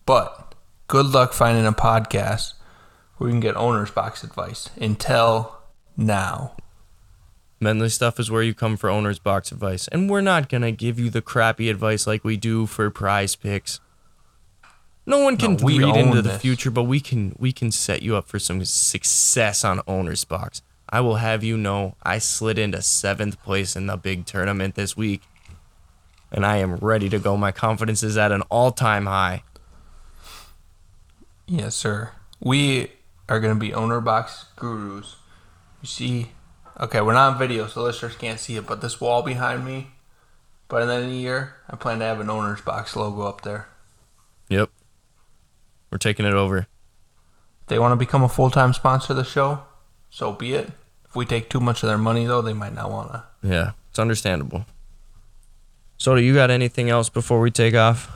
But 0.06 0.56
good 0.88 1.08
luck 1.08 1.34
finding 1.34 1.65
a 1.65 1.72
podcast 1.72 2.54
where 3.17 3.30
you 3.30 3.34
can 3.34 3.39
get 3.39 3.56
owner's 3.56 3.91
box 3.91 4.24
advice 4.24 4.69
until 4.80 5.58
now. 5.96 6.56
Menly 7.63 7.89
stuff 7.89 8.19
is 8.19 8.30
where 8.30 8.43
you 8.43 8.54
come 8.54 8.76
for 8.78 8.89
owner's 8.89 9.19
box 9.19 9.52
advice, 9.52 9.88
and 9.88 10.10
we're 10.10 10.21
not 10.21 10.49
gonna 10.49 10.71
give 10.71 10.99
you 10.99 11.10
the 11.10 11.21
crappy 11.21 11.69
advice 11.69 12.06
like 12.06 12.23
we 12.23 12.36
do 12.36 12.65
for 12.65 12.91
PrizePicks. 12.91 13.80
No 15.06 15.19
one 15.19 15.38
can 15.38 15.54
No, 15.54 15.67
read 15.67 15.82
into 15.82 16.17
own 16.17 16.23
the 16.23 16.39
future, 16.39 16.71
but 16.71 16.84
we 16.84 16.99
can 16.99 17.36
we 17.38 17.52
can 17.52 17.71
set 17.71 18.02
you 18.02 18.15
up 18.15 18.28
for 18.28 18.39
some 18.39 18.63
success 18.65 19.63
on 19.63 19.82
owner's 19.88 20.23
box. 20.23 20.62
I 20.89 21.02
will 21.02 21.15
have 21.15 21.43
you 21.43 21.58
know 21.58 21.95
I 22.04 22.19
slid 22.19 22.60
into 22.60 22.82
seventh 22.82 23.41
place 23.43 23.76
in 23.76 23.88
the 23.88 23.97
big 23.97 24.26
tournament 24.26 24.76
this 24.76 24.95
week, 24.95 25.23
and 26.32 26.45
I 26.45 26.58
am 26.58 26.76
ready 26.76 27.10
to 27.10 27.19
go. 27.19 27.36
My 27.38 27.52
confidence 27.52 28.04
is 28.04 28.17
at 28.17 28.32
an 28.32 28.41
all 28.43 28.71
time 28.71 29.06
high. 29.06 29.43
Yes, 31.47 31.76
sir. 31.76 32.12
We 32.39 32.91
are 33.28 33.39
going 33.39 33.54
to 33.54 33.60
be 33.60 33.73
owner 33.73 33.99
box 34.02 34.45
gurus. 34.56 35.17
You 35.82 35.88
see, 35.88 36.32
okay, 36.79 37.01
we're 37.01 37.13
not 37.13 37.33
on 37.33 37.39
video, 37.39 37.67
so 37.67 37.83
listeners 37.83 38.15
can't 38.15 38.39
see 38.39 38.55
it, 38.55 38.67
but 38.67 38.81
this 38.81 38.99
wall 38.99 39.21
behind 39.21 39.65
me, 39.65 39.91
by 40.67 40.86
the 40.86 40.93
end 40.93 41.05
of 41.05 41.09
the 41.09 41.15
year, 41.17 41.55
I 41.69 41.75
plan 41.75 41.99
to 41.99 42.05
have 42.05 42.19
an 42.19 42.29
owner's 42.29 42.62
box 42.62 42.95
logo 42.95 43.23
up 43.23 43.41
there. 43.41 43.67
Yep, 44.49 44.69
we're 45.91 45.97
taking 45.97 46.25
it 46.25 46.33
over. 46.33 46.57
If 46.57 46.67
they 47.67 47.79
want 47.79 47.91
to 47.91 47.95
become 47.95 48.23
a 48.23 48.29
full 48.29 48.49
time 48.49 48.73
sponsor 48.73 49.13
of 49.13 49.17
the 49.17 49.23
show, 49.23 49.63
so 50.09 50.31
be 50.31 50.53
it. 50.53 50.71
If 51.05 51.15
we 51.15 51.25
take 51.25 51.49
too 51.49 51.59
much 51.59 51.83
of 51.83 51.89
their 51.89 51.97
money, 51.97 52.25
though, 52.25 52.41
they 52.41 52.53
might 52.53 52.73
not 52.73 52.89
want 52.89 53.12
to. 53.12 53.23
Yeah, 53.43 53.71
it's 53.89 53.99
understandable. 53.99 54.65
So, 55.97 56.15
do 56.15 56.21
you 56.21 56.33
got 56.33 56.49
anything 56.49 56.89
else 56.89 57.09
before 57.09 57.39
we 57.39 57.51
take 57.51 57.75
off? 57.75 58.12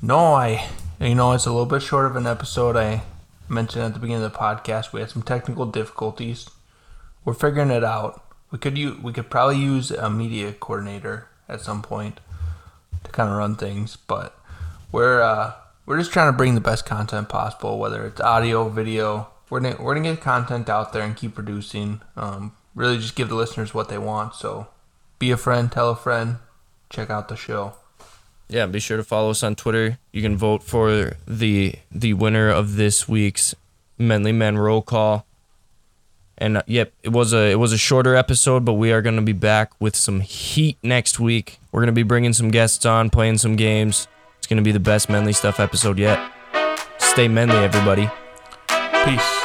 No, 0.00 0.34
I, 0.34 0.68
you 1.00 1.14
know, 1.14 1.32
it's 1.32 1.46
a 1.46 1.50
little 1.50 1.66
bit 1.66 1.82
short 1.82 2.06
of 2.06 2.16
an 2.16 2.26
episode. 2.26 2.76
I 2.76 3.02
mentioned 3.48 3.84
at 3.84 3.94
the 3.94 3.98
beginning 3.98 4.22
of 4.22 4.32
the 4.32 4.38
podcast 4.38 4.92
we 4.92 5.00
had 5.00 5.10
some 5.10 5.22
technical 5.22 5.66
difficulties. 5.66 6.48
We're 7.28 7.34
figuring 7.34 7.68
it 7.68 7.84
out. 7.84 8.24
We 8.50 8.56
could 8.56 8.78
use, 8.78 8.98
we 9.02 9.12
could 9.12 9.28
probably 9.28 9.58
use 9.58 9.90
a 9.90 10.08
media 10.08 10.50
coordinator 10.52 11.28
at 11.46 11.60
some 11.60 11.82
point 11.82 12.20
to 13.04 13.10
kind 13.10 13.28
of 13.28 13.36
run 13.36 13.54
things, 13.54 13.96
but 13.96 14.34
we're 14.92 15.20
uh, 15.20 15.52
we're 15.84 15.98
just 15.98 16.10
trying 16.10 16.32
to 16.32 16.36
bring 16.38 16.54
the 16.54 16.62
best 16.62 16.86
content 16.86 17.28
possible, 17.28 17.78
whether 17.78 18.06
it's 18.06 18.18
audio, 18.22 18.70
video. 18.70 19.28
We're 19.50 19.60
gonna, 19.60 19.76
we're 19.78 19.94
gonna 19.94 20.14
get 20.14 20.22
content 20.22 20.70
out 20.70 20.94
there 20.94 21.02
and 21.02 21.14
keep 21.14 21.34
producing. 21.34 22.00
Um, 22.16 22.52
really, 22.74 22.96
just 22.96 23.14
give 23.14 23.28
the 23.28 23.34
listeners 23.34 23.74
what 23.74 23.90
they 23.90 23.98
want. 23.98 24.34
So, 24.34 24.68
be 25.18 25.30
a 25.30 25.36
friend, 25.36 25.70
tell 25.70 25.90
a 25.90 25.96
friend, 25.96 26.36
check 26.88 27.10
out 27.10 27.28
the 27.28 27.36
show. 27.36 27.74
Yeah, 28.48 28.64
be 28.64 28.80
sure 28.80 28.96
to 28.96 29.04
follow 29.04 29.32
us 29.32 29.42
on 29.42 29.54
Twitter. 29.54 29.98
You 30.12 30.22
can 30.22 30.38
vote 30.38 30.62
for 30.62 31.18
the 31.26 31.74
the 31.92 32.14
winner 32.14 32.48
of 32.48 32.76
this 32.76 33.06
week's 33.06 33.54
Menly 34.00 34.34
Men 34.34 34.56
roll 34.56 34.80
call. 34.80 35.26
And 36.38 36.58
uh, 36.58 36.62
yep, 36.66 36.92
it 37.02 37.10
was 37.10 37.34
a 37.34 37.50
it 37.50 37.56
was 37.56 37.72
a 37.72 37.78
shorter 37.78 38.14
episode, 38.14 38.64
but 38.64 38.74
we 38.74 38.92
are 38.92 39.02
going 39.02 39.16
to 39.16 39.22
be 39.22 39.32
back 39.32 39.72
with 39.80 39.96
some 39.96 40.20
heat 40.20 40.78
next 40.82 41.18
week. 41.18 41.58
We're 41.72 41.80
going 41.80 41.88
to 41.88 41.92
be 41.92 42.04
bringing 42.04 42.32
some 42.32 42.50
guests 42.50 42.86
on, 42.86 43.10
playing 43.10 43.38
some 43.38 43.56
games. 43.56 44.06
It's 44.38 44.46
going 44.46 44.58
to 44.58 44.62
be 44.62 44.72
the 44.72 44.80
best 44.80 45.08
Menly 45.08 45.34
stuff 45.34 45.58
episode 45.58 45.98
yet. 45.98 46.18
Stay 46.98 47.26
Menly, 47.28 47.62
everybody. 47.62 48.08
Peace. 49.04 49.37